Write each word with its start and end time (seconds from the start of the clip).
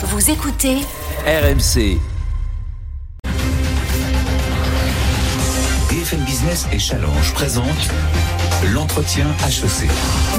Vous 0.00 0.30
écoutez 0.30 0.76
RMC. 1.26 1.98
BFM 5.90 6.20
Business 6.24 6.68
et 6.72 6.78
Challenge 6.78 7.34
présente 7.34 7.66
l'entretien 8.66 9.26
HEC. 9.46 9.88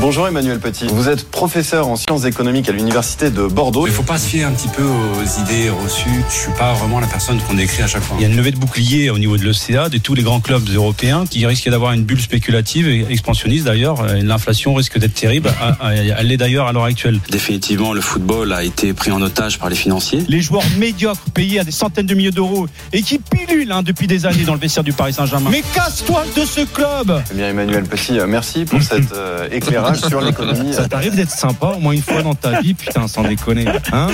Bonjour 0.02 0.28
Emmanuel 0.28 0.60
Petit, 0.60 0.88
vous 0.88 1.08
êtes 1.08 1.30
professeur 1.30 1.88
en 1.88 1.96
sciences 1.96 2.26
économiques 2.26 2.68
à 2.70 2.72
l'université 2.72 3.30
de 3.30 3.48
Bordeaux. 3.48 3.88
Il 3.88 3.92
ne 3.92 3.96
faut 3.96 4.04
pas 4.04 4.18
se 4.18 4.28
fier 4.28 4.44
un 4.44 4.52
petit 4.52 4.68
peu 4.68 4.84
aux 4.84 5.42
idées 5.42 5.70
reçues. 5.70 6.24
Je 6.30 6.34
suis 6.34 6.52
pas 6.58 6.74
vraiment 6.74 7.00
la 7.00 7.08
personne 7.08 7.40
qu'on 7.40 7.54
décrit 7.54 7.84
à 7.84 7.88
chaque 7.88 8.04
fois. 8.04 8.18
Il 8.20 8.24
y 8.24 8.26
a 8.26 8.30
une 8.30 8.36
levée 8.36 8.52
de 8.52 8.58
bouclier 8.58 9.10
au 9.10 9.18
niveau 9.18 9.38
de 9.38 9.44
l'OCA, 9.44 9.90
de 9.90 9.98
tous 9.98 10.16
les 10.16 10.24
grands 10.24 10.42
clubs 10.42 10.68
européens 10.70 11.26
qui 11.30 11.46
risquent 11.46 11.70
d'avoir 11.70 11.94
une 11.94 12.04
bulle 12.04 12.20
spéculative 12.22 12.88
et 12.88 13.06
expansionniste 13.10 13.66
d'ailleurs. 13.66 14.06
L'inflation 14.22 14.74
risque 14.74 14.98
d'être 14.98 15.14
terrible. 15.14 15.50
Elle 15.82 16.28
l'est 16.28 16.38
d'ailleurs 16.38 16.68
à 16.68 16.74
l'heure 16.74 16.86
actuelle. 16.86 17.20
Définitivement, 17.30 17.94
le 17.94 18.02
football 18.02 18.52
a 18.54 18.64
été 18.64 18.94
pris 18.94 19.12
en 19.12 19.22
otage 19.22 19.60
par 19.60 19.70
les 19.70 19.76
financiers. 19.76 20.24
Les 20.28 20.42
joueurs 20.42 20.64
médiocres 20.78 21.30
payés 21.34 21.60
à 21.60 21.64
des 21.64 21.72
centaines 21.72 22.06
de 22.06 22.16
milliers 22.16 22.32
d'euros 22.32 22.68
et 22.92 23.02
qui 23.02 23.20
pilulent 23.20 23.72
hein, 23.72 23.84
depuis 23.84 24.08
des 24.08 24.26
années 24.26 24.44
dans 24.44 24.54
le 24.54 24.60
vestiaire 24.60 24.84
du 24.84 24.94
Paris 24.94 25.14
Saint-Germain. 25.14 25.50
Mais 25.52 25.64
casse-toi 25.74 26.26
de 26.36 26.46
ce 26.46 26.62
club 26.62 27.22
Eh 27.32 27.36
bien 27.36 27.50
Emmanuel 27.50 27.84
Petit, 27.84 28.09
merci 28.28 28.66
pour 28.66 28.82
cet 28.84 29.14
euh, 29.14 29.48
éclairage 29.52 30.02
sur 30.02 30.22
l'économie. 30.22 30.74
Ça 30.74 30.88
t'arrive 30.88 31.16
d'être 31.16 31.32
sympa 31.32 31.74
au 31.76 31.80
moins 31.80 31.94
une 31.94 32.02
fois 32.02 32.22
dans 32.22 32.36
ta 32.36 32.62
vie, 32.62 32.74
putain, 32.74 33.08
sans 33.08 33.24
déconner. 33.24 33.66
Hein? 33.92 34.08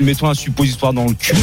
Mets-toi 0.00 0.30
un 0.30 0.34
suppositoire 0.34 0.92
dans 0.92 1.06
le 1.06 1.14
cul. 1.14 1.36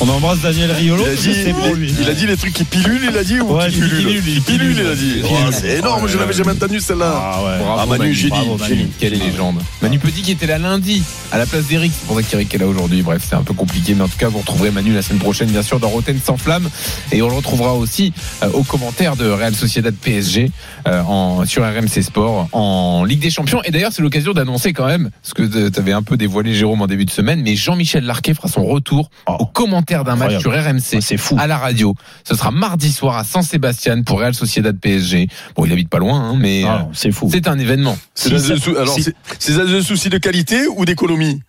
On 0.00 0.08
embrasse 0.08 0.40
Daniel 0.40 0.72
Riolo. 0.72 1.04
Il 1.06 1.10
a 1.10 1.14
dit, 1.14 1.34
c'est 1.34 1.52
pour 1.52 1.74
lui. 1.74 1.94
il 2.00 2.08
a 2.08 2.14
dit 2.14 2.26
les 2.26 2.36
trucs 2.36 2.52
qui 2.54 2.64
pilulent, 2.64 3.08
il 3.10 3.16
a 3.16 3.22
dit 3.24 3.40
ou 3.40 3.52
Ouais, 3.56 3.68
qui 3.68 3.78
il 3.78 3.88
pilulent 3.88 4.06
pilule, 4.22 4.22
il 4.28 4.42
pilule, 4.42 4.76
il 4.80 4.86
a 4.86 4.94
dit. 4.94 5.22
Oh, 5.24 5.50
c'est 5.52 5.78
énorme, 5.78 6.08
je 6.08 6.18
l'avais 6.18 6.32
jamais 6.32 6.52
entendu 6.52 6.80
celle-là. 6.80 7.12
Ah 7.14 7.44
ouais. 7.44 7.64
Ah, 7.78 7.86
Manu, 7.86 8.12
génie, 8.14 8.30
Bravo, 8.30 8.56
Manu. 8.58 8.74
génie. 8.74 8.88
Quelle 8.98 9.12
légende. 9.18 9.60
Manu 9.80 9.98
Petit 9.98 10.22
qui 10.22 10.32
était 10.32 10.46
là 10.46 10.58
lundi 10.58 11.02
à 11.30 11.38
la 11.38 11.46
place 11.46 11.66
d'Eric. 11.66 11.92
C'est 11.98 12.06
pour 12.06 12.16
ça 12.16 12.22
qu'Eric 12.22 12.52
est 12.54 12.58
là 12.58 12.66
aujourd'hui. 12.66 13.02
Bref, 13.02 13.24
c'est 13.28 13.36
un 13.36 13.42
peu 13.42 13.54
compliqué, 13.54 13.94
mais 13.94 14.02
en 14.02 14.08
tout 14.08 14.18
cas, 14.18 14.28
vous 14.28 14.38
retrouverez 14.38 14.70
Manu 14.70 14.92
la 14.92 15.02
semaine 15.02 15.20
prochaine, 15.20 15.48
bien 15.48 15.62
sûr, 15.62 15.78
dans 15.78 15.88
Roten 15.88 16.18
sans 16.22 16.36
flamme. 16.36 16.68
Et 17.12 17.22
on 17.22 17.28
le 17.28 17.34
retrouvera 17.34 17.74
aussi 17.74 18.12
euh, 18.42 18.48
aux 18.52 18.64
commentaires 18.64 19.16
de 19.16 19.28
Real 19.30 19.54
Sociedad 19.54 19.94
PSG 19.94 20.50
euh, 20.88 21.02
en, 21.02 21.44
sur 21.46 21.62
RMC 21.62 22.02
Sport 22.02 22.48
en 22.52 23.04
Ligue 23.04 23.20
des 23.20 23.30
Champions. 23.30 23.62
Et 23.64 23.70
d'ailleurs, 23.70 23.92
c'est 23.92 24.02
l'occasion 24.02 24.32
d'annoncer 24.32 24.72
quand 24.72 24.86
même, 24.86 25.10
ce 25.22 25.34
que 25.34 25.42
tu 25.68 25.78
avais 25.78 25.92
un 25.92 26.02
peu 26.02 26.16
dévoilé, 26.16 26.54
Jérôme, 26.54 26.82
en 26.82 26.86
début 26.86 27.04
de 27.04 27.10
semaine, 27.10 27.42
mais 27.42 27.54
Jean-Michel 27.82 28.04
Larquet 28.04 28.34
fera 28.34 28.46
son 28.48 28.64
retour 28.64 29.10
au 29.26 29.44
commentaire 29.46 30.04
d'un 30.04 30.14
match 30.16 30.38
sur. 30.38 30.52
RMC 30.52 31.16
fou. 31.18 31.36
à 31.38 31.46
la 31.48 31.56
radio. 31.58 31.94
Ce 32.24 32.34
sera 32.36 32.50
mardi 32.52 32.92
soir 32.92 33.16
à 33.16 33.24
San 33.24 33.42
Sébastien 33.42 34.02
pour 34.02 34.20
Real 34.20 34.34
Sociedad 34.34 34.78
PSG. 34.78 35.26
Bon, 35.56 35.64
il 35.64 35.72
habite 35.72 35.88
pas 35.88 35.98
loin, 35.98 36.20
hein, 36.20 36.36
mais 36.38 36.62
Ah, 36.64 36.82
euh, 36.88 36.92
c'est 36.92 37.10
fou. 37.10 37.28
c'est 37.32 37.48
un 37.48 37.58
événement. 37.58 37.98
C'est 38.14 38.28
Si, 38.28 38.34
dans 38.34 38.40
ça- 38.40 38.52
un 38.54 38.56
sou- 38.58 38.76
alors, 38.78 38.94
si- 38.94 39.02
c'est- 39.02 39.14
c'est 39.38 39.54
dans 39.54 39.66
un 39.68 39.82
souci 39.82 40.08
de 40.10 40.18
qualité 40.18 40.66
ou 40.68 40.84
d'économie 40.84 41.40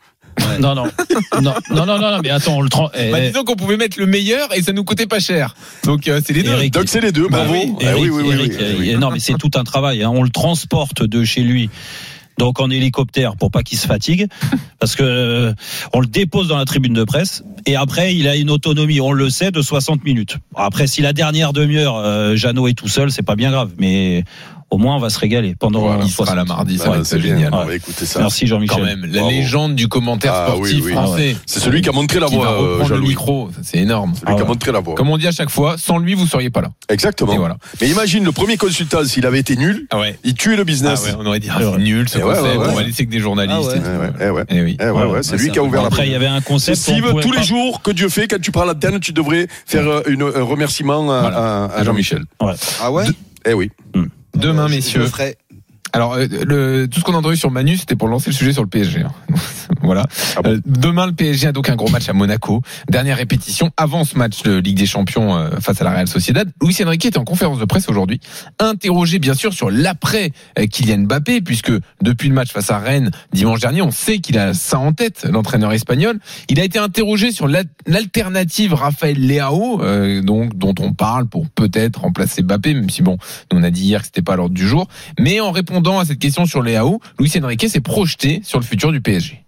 Non, 0.59 0.73
non. 0.73 0.85
non, 1.41 1.53
non, 1.71 1.85
non, 1.85 1.99
non, 1.99 2.19
mais 2.23 2.31
attends, 2.31 2.57
on 2.57 2.61
le 2.61 2.69
tra- 2.69 2.89
eh, 2.97 3.11
Bah, 3.11 3.19
eh, 3.21 3.27
disons 3.27 3.43
qu'on 3.43 3.55
pouvait 3.55 3.77
mettre 3.77 3.99
le 3.99 4.07
meilleur 4.07 4.51
et 4.55 4.63
ça 4.63 4.71
nous 4.73 4.83
coûtait 4.83 5.05
pas 5.05 5.19
cher. 5.19 5.55
Donc 5.83 6.07
euh, 6.07 6.19
c'est 6.25 6.33
les 6.33 6.41
deux. 6.41 6.51
Eric, 6.53 6.73
Donc 6.73 6.85
c'est 6.87 7.01
les 7.01 7.11
deux, 7.11 7.27
Bah 7.29 7.43
bravo. 7.45 7.53
oui, 7.53 7.73
Eric, 7.81 8.01
oui, 8.01 8.09
oui, 8.09 8.23
oui, 8.25 8.33
Eric, 8.33 8.53
oui, 8.59 8.75
oui. 8.79 8.95
Non, 8.97 9.11
mais 9.11 9.19
c'est 9.19 9.37
tout 9.37 9.51
un 9.55 9.63
travail. 9.63 10.01
hein. 10.01 10.09
On 10.11 10.23
le 10.23 10.29
transporte 10.31 11.03
de 11.03 11.23
chez 11.23 11.41
lui. 11.41 11.69
Donc 12.37 12.59
en 12.59 12.69
hélicoptère 12.69 13.35
pour 13.35 13.51
pas 13.51 13.63
qu'il 13.63 13.77
se 13.77 13.87
fatigue, 13.87 14.27
parce 14.79 14.95
que 14.95 15.03
euh, 15.03 15.53
on 15.93 15.99
le 15.99 16.07
dépose 16.07 16.47
dans 16.47 16.57
la 16.57 16.65
tribune 16.65 16.93
de 16.93 17.03
presse 17.03 17.43
et 17.65 17.75
après 17.75 18.15
il 18.15 18.27
a 18.27 18.35
une 18.35 18.49
autonomie, 18.49 18.99
on 19.01 19.11
le 19.11 19.29
sait, 19.29 19.51
de 19.51 19.61
60 19.61 20.03
minutes. 20.03 20.37
Après 20.55 20.87
si 20.87 21.01
la 21.01 21.13
dernière 21.13 21.53
demi-heure 21.53 21.97
euh, 21.97 22.35
Jeannot 22.35 22.67
est 22.67 22.73
tout 22.73 22.87
seul, 22.87 23.11
c'est 23.11 23.23
pas 23.23 23.35
bien 23.35 23.51
grave, 23.51 23.71
mais 23.77 24.23
au 24.73 24.77
moins 24.79 24.95
on 24.95 24.99
va 24.99 25.09
se 25.11 25.19
régaler 25.19 25.55
pendant 25.55 25.81
Voilà, 25.81 26.03
il 26.03 26.09
60. 26.09 26.25
sera 26.25 26.35
là 26.35 26.45
mardi, 26.45 26.77
ça 26.79 26.85
Ah, 26.87 26.89
va 26.91 26.97
être 26.97 27.05
c'est 27.05 27.19
génial. 27.19 27.37
génial. 27.37 27.53
Ouais. 27.53 27.59
On 27.61 27.65
va 27.67 27.75
écouter 27.75 28.05
ça. 28.07 28.19
Merci 28.21 28.47
Jean-Michel. 28.47 28.77
Quand 28.77 28.83
même, 28.83 29.05
la 29.05 29.19
Bravo. 29.21 29.29
légende 29.29 29.75
du 29.75 29.87
commentaire 29.87 30.33
Ah, 30.35 30.45
oui, 30.57 30.69
sportif 30.69 30.85
oui. 30.85 30.91
français. 30.93 31.35
C'est 31.45 31.59
celui 31.59 31.81
qui 31.81 31.89
a 31.89 31.91
montré 31.91 32.19
la 32.19 32.25
voie, 32.25 32.59
euh, 32.61 32.87
le 32.89 32.99
micro, 33.01 33.49
c'est 33.61 33.77
énorme. 33.77 34.13
Celui 34.15 34.25
qui 34.25 34.31
a 34.41 34.43
ouais. 34.43 34.47
montré 34.49 34.71
la 34.71 34.79
voie. 34.79 34.95
Comme 34.95 35.09
on 35.09 35.17
dit 35.17 35.27
à 35.27 35.31
chaque 35.31 35.49
fois, 35.51 35.75
sans 35.77 35.99
lui 35.99 36.15
vous 36.15 36.25
seriez 36.25 36.49
pas 36.49 36.61
là. 36.61 36.69
Exactement. 36.89 37.35
Voilà. 37.35 37.57
Mais 37.81 37.89
imagine 37.89 38.23
le 38.25 38.31
premier 38.31 38.57
consultant, 38.57 39.03
s'il 39.05 39.25
avait 39.27 39.39
été 39.39 39.55
nul, 39.55 39.85
Ah 39.91 39.99
ouais. 39.99 40.17
il 40.23 40.33
tuait 40.33 40.55
le 40.55 40.61
Ah 40.61 40.65
business. 40.65 41.03
ouais, 41.05 41.13
on 41.19 41.25
aurait 41.27 41.39
dit 41.39 41.49
ah, 41.51 41.55
C'est 41.59 41.63
c'est 41.65 41.69
vrai. 41.69 41.77
nul 41.83 42.09
ce 42.09 42.17
Eh 42.17 42.23
ouais, 42.23 42.27
concept, 42.35 42.45
ouais, 42.47 42.57
on 42.57 42.67
ouais. 42.69 42.75
va 42.75 42.83
laisser 42.83 43.05
que 43.05 43.11
des 43.11 43.19
journalistes. 43.19 43.59
Ouais, 44.19 44.29
ouais. 44.29 44.45
Ouais, 44.49 45.03
ouais, 45.05 45.23
c'est 45.23 45.37
lui 45.37 45.51
qui 45.51 45.59
a 45.59 45.63
ouvert 45.63 45.81
la 45.81 45.87
Après 45.87 46.07
il 46.07 46.11
y 46.11 46.15
avait 46.15 46.25
un 46.27 46.41
concept. 46.41 46.77
on 46.77 46.81
Steve, 46.81 47.13
tous 47.21 47.29
pas- 47.29 47.37
les 47.37 47.43
jours 47.43 47.81
que 47.83 47.91
Dieu 47.91 48.09
fait, 48.09 48.27
quand 48.27 48.41
tu 48.41 48.51
prends 48.51 48.65
l'antenne, 48.65 48.99
tu 48.99 49.13
devrais 49.13 49.47
faire 49.65 49.87
euh, 49.87 50.01
une, 50.07 50.23
un 50.23 50.41
remerciement 50.43 51.11
à, 51.11 51.83
Jean-Michel. 51.83 52.23
Ah 52.81 52.91
ouais 52.91 53.05
Eh 53.45 53.53
oui. 53.53 53.69
Demain, 54.35 54.67
je 54.67 54.75
messieurs. 54.75 55.05
ferai. 55.07 55.35
Alors, 55.95 56.13
euh, 56.15 56.25
le, 56.45 56.87
tout 56.87 56.99
ce 56.99 57.05
qu'on 57.05 57.13
a 57.13 57.17
entendu 57.17 57.37
sur 57.37 57.51
Manu, 57.51 57.77
c'était 57.77 57.95
pour 57.95 58.07
lancer 58.07 58.31
le 58.31 58.35
sujet 58.35 58.51
sur 58.51 58.63
le 58.63 58.67
PSG. 58.69 59.01
hein. 59.01 59.11
voilà. 59.83 60.05
Ah 60.35 60.41
bon 60.41 60.49
Euh, 60.51 60.59
demain, 60.65 61.05
le 61.05 61.13
PSG 61.13 61.47
a 61.47 61.51
donc 61.51 61.69
un 61.69 61.75
gros 61.75 61.87
match 61.89 62.09
à 62.09 62.13
Monaco. 62.13 62.61
Dernière 62.89 63.15
répétition 63.17 63.69
avant 63.77 64.03
ce 64.03 64.17
match 64.17 64.41
de 64.41 64.57
Ligue 64.57 64.77
des 64.77 64.87
Champions 64.87 65.35
euh, 65.37 65.51
face 65.61 65.79
à 65.81 65.83
la 65.83 65.91
Real 65.91 66.07
Sociedad. 66.07 66.49
Luis 66.63 66.75
Enrique 66.83 67.05
était 67.05 67.19
en 67.19 67.23
conférence 67.23 67.59
de 67.59 67.65
presse 67.65 67.87
aujourd'hui, 67.89 68.19
interrogé 68.59 69.19
bien 69.19 69.35
sûr 69.35 69.53
sur 69.53 69.69
l'après 69.69 70.31
euh, 70.57 70.65
Kylian 70.65 71.03
Mbappé, 71.03 71.41
puisque 71.41 71.71
depuis 72.01 72.27
le 72.27 72.33
match 72.33 72.51
face 72.51 72.71
à 72.71 72.79
Rennes 72.79 73.11
dimanche 73.31 73.59
dernier, 73.59 73.83
on 73.83 73.91
sait 73.91 74.17
qu'il 74.17 74.39
a 74.39 74.55
ça 74.55 74.79
en 74.79 74.93
tête, 74.93 75.27
l'entraîneur 75.29 75.71
espagnol. 75.73 76.17
Il 76.49 76.59
a 76.59 76.63
été 76.63 76.79
interrogé 76.79 77.31
sur 77.31 77.47
la- 77.47 77.63
l'alternative 77.85 78.73
Raphaël 78.73 79.17
Leao, 79.19 79.79
euh, 79.83 80.21
donc 80.23 80.57
dont 80.57 80.73
on 80.79 80.93
parle 80.93 81.27
pour 81.27 81.47
peut-être 81.49 82.01
remplacer 82.01 82.41
Mbappé, 82.41 82.73
même 82.73 82.89
si 82.89 83.03
bon, 83.03 83.17
on 83.51 83.61
a 83.61 83.69
dit 83.69 83.83
hier 83.83 83.99
que 83.99 84.07
c'était 84.07 84.23
pas 84.23 84.33
à 84.33 84.37
l'ordre 84.37 84.55
du 84.55 84.67
jour. 84.67 84.87
Mais 85.19 85.39
en 85.39 85.51
répondant 85.51 85.82
à 85.91 86.05
cette 86.05 86.19
question 86.19 86.45
sur 86.45 86.61
Leao, 86.61 86.99
Luis 87.19 87.31
Enrique 87.41 87.69
s'est 87.69 87.81
projeté 87.81 88.41
sur 88.43 88.59
le 88.59 88.65
futur 88.65 88.91
du 88.91 89.01
PSG. 89.01 89.43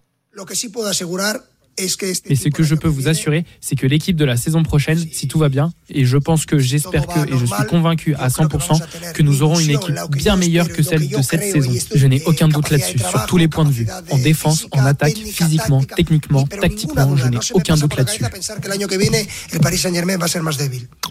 Et 1.78 1.88
ce 2.36 2.48
que 2.50 2.64
je 2.64 2.74
peux 2.74 2.88
vous 2.88 3.10
assurer, 3.10 3.46
c'est 3.60 3.76
que 3.76 3.86
l'équipe 3.86 4.16
de 4.16 4.24
la 4.24 4.38
saison 4.38 4.64
prochaine, 4.64 4.98
si 5.12 5.28
tout 5.28 5.40
va 5.40 5.50
bien, 5.50 5.74
et 5.90 6.06
je 6.06 6.18
pense 6.18 6.46
que 6.46 6.58
j'espère 6.58 7.06
que, 7.06 7.20
et 7.28 7.38
je 7.38 7.46
suis 7.46 7.66
convaincu 7.70 8.16
à 8.16 8.30
100%, 8.30 8.82
que 9.14 9.24
nous 9.24 9.44
aurons 9.44 9.60
une 9.60 9.72
équipe 9.72 9.96
bien 10.12 10.38
meilleure 10.38 10.70
que 10.70 10.82
celle 10.84 11.08
de 11.10 11.22
cette 11.22 11.44
saison. 11.44 11.74
Je 11.94 12.08
n'ai 12.08 12.24
aucun 12.26 12.48
doute 12.48 12.70
là-dessus, 12.70 13.00
sur 13.00 13.26
tous 13.26 13.38
les 13.38 13.50
points 13.50 13.66
de 13.66 13.72
vue. 13.72 13.88
En 14.10 14.18
défense, 14.18 14.68
en 14.72 14.86
attaque, 14.86 15.18
physiquement, 15.18 15.84
techniquement, 15.84 16.46
tactiquement, 16.46 17.16
je 17.18 17.28
n'ai 17.28 17.40
aucun 17.54 17.76
doute 17.76 17.98
là-dessus. 17.98 18.24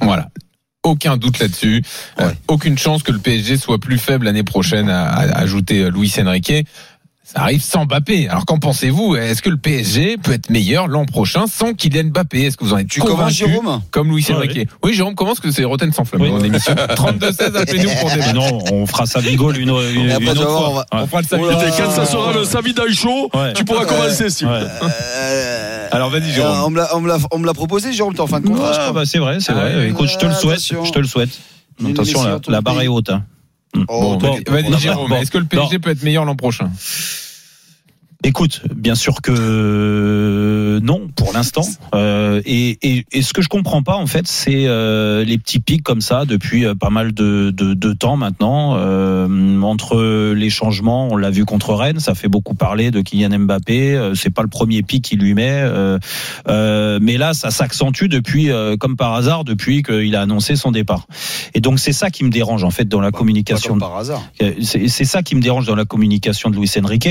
Voilà. 0.01 0.31
Aucun 0.85 1.17
doute 1.17 1.39
là-dessus. 1.41 1.83
Euh, 2.21 2.31
aucune 2.47 2.79
chance 2.79 3.03
que 3.03 3.11
le 3.11 3.19
PSG 3.19 3.57
soit 3.57 3.79
plus 3.79 3.99
faible 3.99 4.27
l'année 4.27 4.43
prochaine, 4.45 4.89
a, 4.89 5.07
a 5.09 5.39
ajouté 5.39 5.81
euh, 5.81 5.91
Luis 5.91 6.13
Enrique. 6.21 6.53
Ça 7.27 7.41
arrive 7.41 7.63
sans 7.63 7.87
Mbappé. 7.87 8.29
Alors 8.29 8.45
qu'en 8.45 8.59
pensez-vous? 8.59 9.17
Est-ce 9.17 9.41
que 9.41 9.49
le 9.49 9.57
PSG 9.57 10.19
peut 10.23 10.33
être 10.35 10.51
meilleur 10.51 10.87
l'an 10.89 11.07
prochain 11.07 11.47
sans 11.47 11.73
Kylian 11.73 12.11
Mbappé? 12.11 12.43
Est-ce 12.43 12.59
que 12.59 12.65
vous 12.65 12.75
en 12.75 12.79
êtes 12.79 12.87
Tu 12.89 13.01
convaincu 13.01 13.33
Jérôme 13.33 13.81
comme 13.91 14.11
Luis 14.11 14.27
Ah, 14.29 14.35
Enrique? 14.35 14.69
Oui. 14.83 14.93
Jérôme 14.93 15.15
commence 15.15 15.41
que 15.41 15.51
c'est 15.51 15.65
Roten 15.65 15.91
sans 15.91 16.05
flamme 16.05 16.21
Oui. 16.21 16.29
dans 16.31 16.37
l'émission? 16.37 16.75
32-16, 16.91 17.57
appelez-nous 17.57 17.91
pour 17.99 18.11
débattre. 18.11 18.35
non, 18.35 18.59
on 18.71 18.87
fera 18.87 19.07
ça 19.07 19.23
bigole 19.23 19.57
une, 19.57 19.71
une, 19.71 20.11
une 20.21 20.29
autre 20.29 20.43
fois. 20.45 20.71
on 20.71 20.75
va- 20.75 20.87
On 20.93 21.07
fera 21.07 21.23
le 21.23 21.27
Oh 21.33 21.51
là, 21.51 21.71
Quand 21.79 21.91
ça 21.91 22.05
sera 22.05 22.33
le 22.35 22.45
Savidan 22.45 22.83
chaud, 22.93 23.31
Ouais. 23.33 23.55
tu 23.55 23.65
pourras 23.65 23.87
commencer, 23.87 24.29
Steve. 24.29 24.49
Ouais. 24.49 24.61
Euh, 24.83 25.74
Alors, 25.91 26.11
vas-y, 26.11 26.31
Jérôme. 26.33 26.79
euh, 26.79 26.85
on 26.93 27.01
me 27.41 27.47
l'a- 27.47 27.55
proposé, 27.55 27.93
Jérôme, 27.93 28.15
t'es 28.15 28.21
en 28.21 28.27
fin 28.27 28.41
de 28.41 28.47
contrat, 28.47 28.73
Ah, 28.75 28.93
bah, 28.93 29.03
c'est 29.07 29.19
vrai, 29.19 29.39
c'est 29.41 29.53
Ah, 29.53 29.57
vrai. 29.57 29.75
ouais. 29.77 29.91
Écoute, 29.91 30.09
je 30.09 30.19
te 30.19 30.27
le 30.27 30.33
souhaite. 30.33 30.55
Attention. 30.55 30.85
Je 30.85 30.93
te 30.93 30.99
le 30.99 31.07
souhaite. 31.07 31.39
Attention, 31.85 32.41
la, 32.49 32.61
barre 32.61 32.81
est 32.83 32.89
haute. 32.89 33.11
hein. 33.11 33.25
Oh, 33.89 34.17
Bon, 34.19 34.39
vas-y, 34.49 34.79
Jérôme. 34.79 35.13
Est-ce 35.15 35.31
que 35.31 35.39
le 35.39 35.47
PSG 35.47 35.79
peut 35.81 35.91
être 35.91 36.03
meilleur 36.03 36.25
l'an 36.25 36.37
prochain? 36.37 36.71
Écoute, 38.27 38.63
bien 38.75 38.95
sûr 38.95 39.21
que 39.21 40.81
non 40.83 41.09
pour 41.15 41.33
l'instant. 41.35 41.67
Euh, 41.95 42.41
et, 42.47 42.79
et, 42.83 43.05
et 43.13 43.23
ce 43.23 43.35
que 43.35 43.43
je 43.43 43.49
comprends 43.49 43.83
pas 43.83 43.97
en 43.97 44.07
fait, 44.07 44.27
c'est 44.27 44.65
euh, 44.67 45.25
les 45.25 45.37
petits 45.37 45.61
pics 45.61 45.83
comme 45.83 46.01
ça 46.01 46.25
depuis 46.25 46.65
euh, 46.65 46.75
pas 46.75 46.89
mal 46.89 47.13
de, 47.13 47.51
de, 47.51 47.75
de 47.75 47.93
temps 47.93 48.17
maintenant. 48.17 48.77
Euh, 48.79 49.61
entre 49.61 50.33
les 50.33 50.49
changements, 50.51 51.09
on 51.11 51.17
l'a 51.17 51.31
vu 51.31 51.45
contre 51.45 51.75
Rennes, 51.75 52.01
ça 52.01 52.15
fait 52.15 52.29
beaucoup 52.29 52.55
parler 52.55 52.91
de 52.91 53.03
Kylian 53.03 53.39
Mbappé. 53.41 53.95
Euh, 53.95 54.15
c'est 54.15 54.31
pas 54.31 54.43
le 54.43 54.49
premier 54.49 54.83
pic 54.83 55.05
qu'il 55.05 55.19
lui 55.21 55.35
met, 55.35 55.61
euh, 55.63 55.99
euh, 56.49 56.99
mais 57.03 57.19
là 57.19 57.35
ça 57.35 57.51
s'accentue 57.51 58.07
depuis, 58.07 58.51
euh, 58.51 58.77
comme 58.79 58.97
par 58.97 59.13
hasard, 59.15 59.45
depuis 59.45 59.83
qu'il 59.83 60.17
a 60.17 60.23
annoncé 60.23 60.57
son 60.57 60.73
départ. 60.73 61.07
Et 61.55 61.61
donc 61.61 61.79
c'est 61.79 61.93
ça 61.93 62.11
qui 62.11 62.25
me 62.25 62.31
dérange 62.31 62.65
en 62.65 62.71
fait 62.71 62.87
dans 62.89 63.01
la 63.03 63.13
Pas 63.13 63.19
communication. 63.19 63.71
comme 63.71 63.81
par 63.81 63.97
hasard. 63.97 64.23
C'est 64.63 64.89
c'est 64.89 65.05
ça 65.05 65.23
qui 65.23 65.37
me 65.37 65.43
dérange 65.43 65.67
dans 65.67 65.77
la 65.77 65.85
communication 65.85 66.49
de 66.51 66.57
Luis 66.57 66.71
Enrique, 66.83 67.11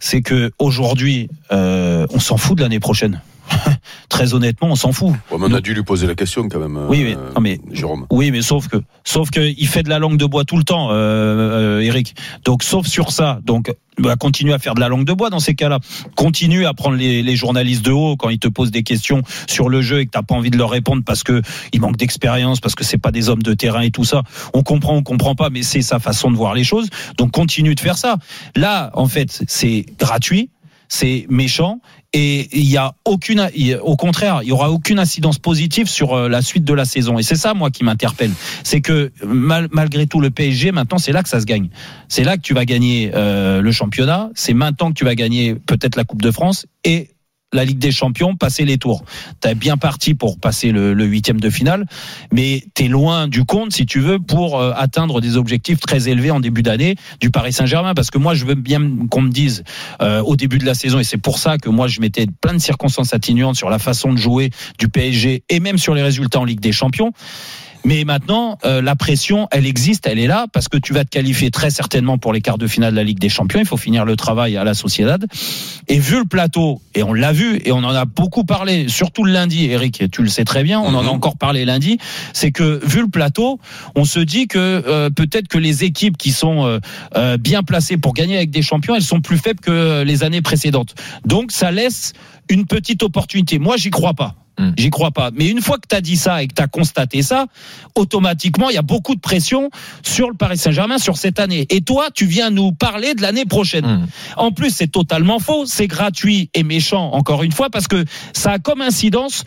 c'est 0.00 0.20
que 0.20 0.47
aujourd'hui, 0.58 1.28
euh, 1.52 2.06
on 2.10 2.20
s'en 2.20 2.36
fout 2.36 2.56
de 2.56 2.62
l'année 2.62 2.80
prochaine. 2.80 3.20
très 4.08 4.34
honnêtement, 4.34 4.68
on 4.68 4.76
s'en 4.76 4.92
fout. 4.92 5.12
Ouais, 5.30 5.38
mais 5.38 5.46
on 5.48 5.54
a 5.54 5.60
dû 5.60 5.74
lui 5.74 5.82
poser 5.82 6.06
la 6.06 6.14
question 6.14 6.48
quand 6.48 6.58
même. 6.58 6.78
Oui, 6.88 7.04
mais, 7.04 7.14
euh, 7.14 7.32
non, 7.34 7.40
mais 7.40 7.60
Jérôme. 7.72 8.06
Oui, 8.10 8.30
mais 8.30 8.42
sauf 8.42 8.68
que, 8.68 8.76
sauf 9.04 9.30
que 9.30 9.40
il 9.40 9.68
fait 9.68 9.82
de 9.82 9.88
la 9.88 9.98
langue 9.98 10.16
de 10.16 10.26
bois 10.26 10.44
tout 10.44 10.56
le 10.56 10.64
temps, 10.64 10.90
euh, 10.90 11.78
euh, 11.78 11.80
Eric. 11.80 12.14
Donc, 12.44 12.62
sauf 12.62 12.86
sur 12.86 13.12
ça. 13.12 13.40
Donc, 13.44 13.74
bah, 13.98 14.16
continue 14.16 14.52
à 14.52 14.58
faire 14.58 14.74
de 14.74 14.80
la 14.80 14.88
langue 14.88 15.04
de 15.04 15.12
bois 15.12 15.30
dans 15.30 15.40
ces 15.40 15.54
cas-là. 15.54 15.78
Continue 16.14 16.66
à 16.66 16.74
prendre 16.74 16.96
les, 16.96 17.22
les 17.22 17.36
journalistes 17.36 17.84
de 17.84 17.90
haut 17.90 18.16
quand 18.16 18.28
ils 18.28 18.38
te 18.38 18.48
posent 18.48 18.70
des 18.70 18.82
questions 18.82 19.22
sur 19.48 19.68
le 19.68 19.82
jeu 19.82 20.00
et 20.00 20.06
que 20.06 20.10
t'as 20.10 20.22
pas 20.22 20.34
envie 20.34 20.50
de 20.50 20.56
leur 20.56 20.70
répondre 20.70 21.02
parce 21.04 21.22
que 21.24 21.42
ils 21.72 21.80
manquent 21.80 21.96
d'expérience, 21.96 22.60
parce 22.60 22.74
que 22.74 22.84
c'est 22.84 22.98
pas 22.98 23.10
des 23.10 23.28
hommes 23.28 23.42
de 23.42 23.54
terrain 23.54 23.80
et 23.80 23.90
tout 23.90 24.04
ça. 24.04 24.22
On 24.54 24.62
comprend, 24.62 24.94
on 24.94 25.02
comprend 25.02 25.34
pas, 25.34 25.50
mais 25.50 25.62
c'est 25.62 25.82
sa 25.82 25.98
façon 25.98 26.30
de 26.30 26.36
voir 26.36 26.54
les 26.54 26.64
choses. 26.64 26.88
Donc, 27.16 27.32
continue 27.32 27.74
de 27.74 27.80
faire 27.80 27.98
ça. 27.98 28.16
Là, 28.54 28.90
en 28.94 29.06
fait, 29.06 29.42
c'est 29.48 29.86
gratuit 29.98 30.50
c'est 30.88 31.26
méchant 31.28 31.80
et 32.12 32.48
il 32.58 32.68
y 32.68 32.76
a 32.78 32.94
aucune 33.04 33.50
au 33.82 33.96
contraire 33.96 34.40
il 34.42 34.48
y 34.48 34.52
aura 34.52 34.70
aucune 34.70 34.98
incidence 34.98 35.38
positive 35.38 35.88
sur 35.88 36.14
euh, 36.14 36.28
la 36.28 36.40
suite 36.42 36.64
de 36.64 36.72
la 36.72 36.84
saison. 36.84 37.18
Et 37.18 37.22
c'est 37.22 37.36
ça 37.36 37.54
moi 37.54 37.70
qui 37.70 37.84
m'interpelle. 37.84 38.32
C'est 38.64 38.80
que 38.80 39.12
mal- 39.24 39.68
malgré 39.72 40.06
tout 40.06 40.20
le 40.20 40.30
PSG 40.30 40.72
maintenant 40.72 40.98
c'est 40.98 41.12
là 41.12 41.22
que 41.22 41.28
ça 41.28 41.40
se 41.40 41.44
gagne. 41.44 41.68
C'est 42.08 42.24
là 42.24 42.36
que 42.36 42.42
tu 42.42 42.54
vas 42.54 42.64
gagner 42.64 43.10
euh, 43.14 43.60
le 43.60 43.72
championnat. 43.72 44.30
C'est 44.34 44.54
maintenant 44.54 44.88
que 44.88 44.94
tu 44.94 45.04
vas 45.04 45.14
gagner 45.14 45.54
peut-être 45.54 45.96
la 45.96 46.04
Coupe 46.04 46.22
de 46.22 46.30
France. 46.30 46.66
Et 46.84 47.10
la 47.52 47.64
Ligue 47.64 47.78
des 47.78 47.92
Champions, 47.92 48.36
passer 48.36 48.64
les 48.64 48.78
tours. 48.78 49.04
T'es 49.40 49.54
bien 49.54 49.76
parti 49.76 50.14
pour 50.14 50.38
passer 50.38 50.72
le 50.72 50.92
le 50.92 51.04
huitième 51.04 51.40
de 51.40 51.48
finale, 51.48 51.86
mais 52.32 52.64
t'es 52.74 52.88
loin 52.88 53.28
du 53.28 53.44
compte, 53.44 53.72
si 53.72 53.86
tu 53.86 54.00
veux, 54.00 54.18
pour 54.18 54.60
euh, 54.60 54.72
atteindre 54.76 55.20
des 55.20 55.36
objectifs 55.36 55.80
très 55.80 56.08
élevés 56.08 56.30
en 56.30 56.40
début 56.40 56.62
d'année 56.62 56.96
du 57.20 57.30
Paris 57.30 57.52
Saint-Germain. 57.52 57.94
Parce 57.94 58.10
que 58.10 58.18
moi, 58.18 58.34
je 58.34 58.44
veux 58.44 58.54
bien 58.54 58.80
qu'on 59.10 59.22
me 59.22 59.30
dise 59.30 59.64
euh, 60.02 60.20
au 60.22 60.36
début 60.36 60.58
de 60.58 60.66
la 60.66 60.74
saison, 60.74 60.98
et 60.98 61.04
c'est 61.04 61.18
pour 61.18 61.38
ça 61.38 61.56
que 61.58 61.68
moi, 61.68 61.88
je 61.88 62.00
mettais 62.00 62.26
plein 62.40 62.54
de 62.54 62.58
circonstances 62.58 63.14
atténuantes 63.14 63.56
sur 63.56 63.70
la 63.70 63.78
façon 63.78 64.12
de 64.12 64.18
jouer 64.18 64.50
du 64.78 64.88
PSG 64.88 65.44
et 65.48 65.60
même 65.60 65.78
sur 65.78 65.94
les 65.94 66.02
résultats 66.02 66.40
en 66.40 66.44
Ligue 66.44 66.60
des 66.60 66.72
Champions. 66.72 67.12
Mais 67.84 68.04
maintenant, 68.04 68.58
euh, 68.64 68.82
la 68.82 68.96
pression, 68.96 69.48
elle 69.50 69.66
existe, 69.66 70.06
elle 70.06 70.18
est 70.18 70.26
là, 70.26 70.46
parce 70.52 70.68
que 70.68 70.76
tu 70.76 70.92
vas 70.92 71.04
te 71.04 71.10
qualifier 71.10 71.50
très 71.50 71.70
certainement 71.70 72.18
pour 72.18 72.32
les 72.32 72.40
quarts 72.40 72.58
de 72.58 72.66
finale 72.66 72.92
de 72.92 72.96
la 72.96 73.04
Ligue 73.04 73.18
des 73.18 73.28
Champions. 73.28 73.60
Il 73.60 73.66
faut 73.66 73.76
finir 73.76 74.04
le 74.04 74.16
travail 74.16 74.56
à 74.56 74.64
la 74.64 74.74
Sociedad. 74.74 75.24
Et 75.88 75.98
vu 75.98 76.18
le 76.18 76.24
plateau, 76.24 76.82
et 76.94 77.02
on 77.02 77.14
l'a 77.14 77.32
vu, 77.32 77.60
et 77.64 77.72
on 77.72 77.78
en 77.78 77.94
a 77.94 78.04
beaucoup 78.04 78.44
parlé, 78.44 78.88
surtout 78.88 79.24
le 79.24 79.32
lundi, 79.32 79.66
Eric, 79.66 80.04
tu 80.10 80.22
le 80.22 80.28
sais 80.28 80.44
très 80.44 80.62
bien, 80.62 80.80
on 80.80 80.94
en 80.94 81.06
a 81.06 81.08
encore 81.08 81.38
parlé 81.38 81.64
lundi, 81.64 81.98
c'est 82.32 82.52
que 82.52 82.80
vu 82.84 83.00
le 83.00 83.08
plateau, 83.08 83.58
on 83.94 84.04
se 84.04 84.20
dit 84.20 84.48
que 84.48 84.58
euh, 84.58 85.10
peut-être 85.10 85.48
que 85.48 85.58
les 85.58 85.84
équipes 85.84 86.16
qui 86.16 86.32
sont 86.32 86.66
euh, 86.66 86.78
euh, 87.16 87.36
bien 87.36 87.62
placées 87.62 87.96
pour 87.96 88.14
gagner 88.14 88.36
avec 88.36 88.50
des 88.50 88.62
champions, 88.62 88.94
elles 88.94 89.02
sont 89.02 89.20
plus 89.20 89.38
faibles 89.38 89.60
que 89.60 90.02
les 90.02 90.24
années 90.24 90.42
précédentes. 90.42 90.94
Donc 91.24 91.52
ça 91.52 91.70
laisse 91.70 92.12
une 92.48 92.66
petite 92.66 93.02
opportunité. 93.02 93.58
Moi, 93.58 93.76
j'y 93.76 93.90
crois 93.90 94.14
pas. 94.14 94.34
Hmm. 94.58 94.72
J'y 94.76 94.90
crois 94.90 95.12
pas. 95.12 95.30
Mais 95.32 95.48
une 95.48 95.60
fois 95.60 95.76
que 95.76 95.86
tu 95.88 95.94
as 95.94 96.00
dit 96.00 96.16
ça 96.16 96.42
et 96.42 96.48
que 96.48 96.54
tu 96.54 96.62
as 96.62 96.66
constaté 96.66 97.22
ça, 97.22 97.46
automatiquement, 97.94 98.70
il 98.70 98.74
y 98.74 98.78
a 98.78 98.82
beaucoup 98.82 99.14
de 99.14 99.20
pression 99.20 99.70
sur 100.02 100.28
le 100.28 100.34
Paris 100.34 100.58
Saint-Germain 100.58 100.98
sur 100.98 101.16
cette 101.16 101.38
année. 101.38 101.66
Et 101.70 101.80
toi, 101.80 102.08
tu 102.12 102.26
viens 102.26 102.50
nous 102.50 102.72
parler 102.72 103.14
de 103.14 103.22
l'année 103.22 103.44
prochaine. 103.44 103.86
Hmm. 103.86 104.06
En 104.36 104.50
plus, 104.50 104.70
c'est 104.70 104.88
totalement 104.88 105.38
faux. 105.38 105.64
C'est 105.64 105.86
gratuit 105.86 106.50
et 106.54 106.64
méchant, 106.64 107.12
encore 107.12 107.44
une 107.44 107.52
fois, 107.52 107.70
parce 107.70 107.86
que 107.86 108.04
ça 108.32 108.52
a 108.52 108.58
comme 108.58 108.82
incidence 108.82 109.44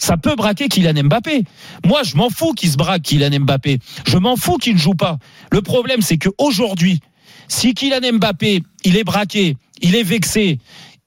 ça 0.00 0.16
peut 0.16 0.34
braquer 0.34 0.68
Kylian 0.68 1.04
Mbappé. 1.04 1.44
Moi, 1.84 2.02
je 2.04 2.16
m'en 2.16 2.30
fous 2.30 2.54
qu'il 2.54 2.70
se 2.70 2.78
braque 2.78 3.02
Kylian 3.02 3.40
Mbappé. 3.40 3.80
Je 4.06 4.16
m'en 4.16 4.34
fous 4.34 4.56
qu'il 4.56 4.72
ne 4.72 4.78
joue 4.78 4.94
pas. 4.94 5.18
Le 5.52 5.60
problème, 5.60 6.00
c'est 6.00 6.16
qu'aujourd'hui, 6.16 7.00
si 7.48 7.74
Kylian 7.74 8.14
Mbappé, 8.14 8.62
il 8.84 8.96
est 8.96 9.04
braqué, 9.04 9.56
il 9.82 9.94
est 9.94 10.02
vexé, 10.02 10.58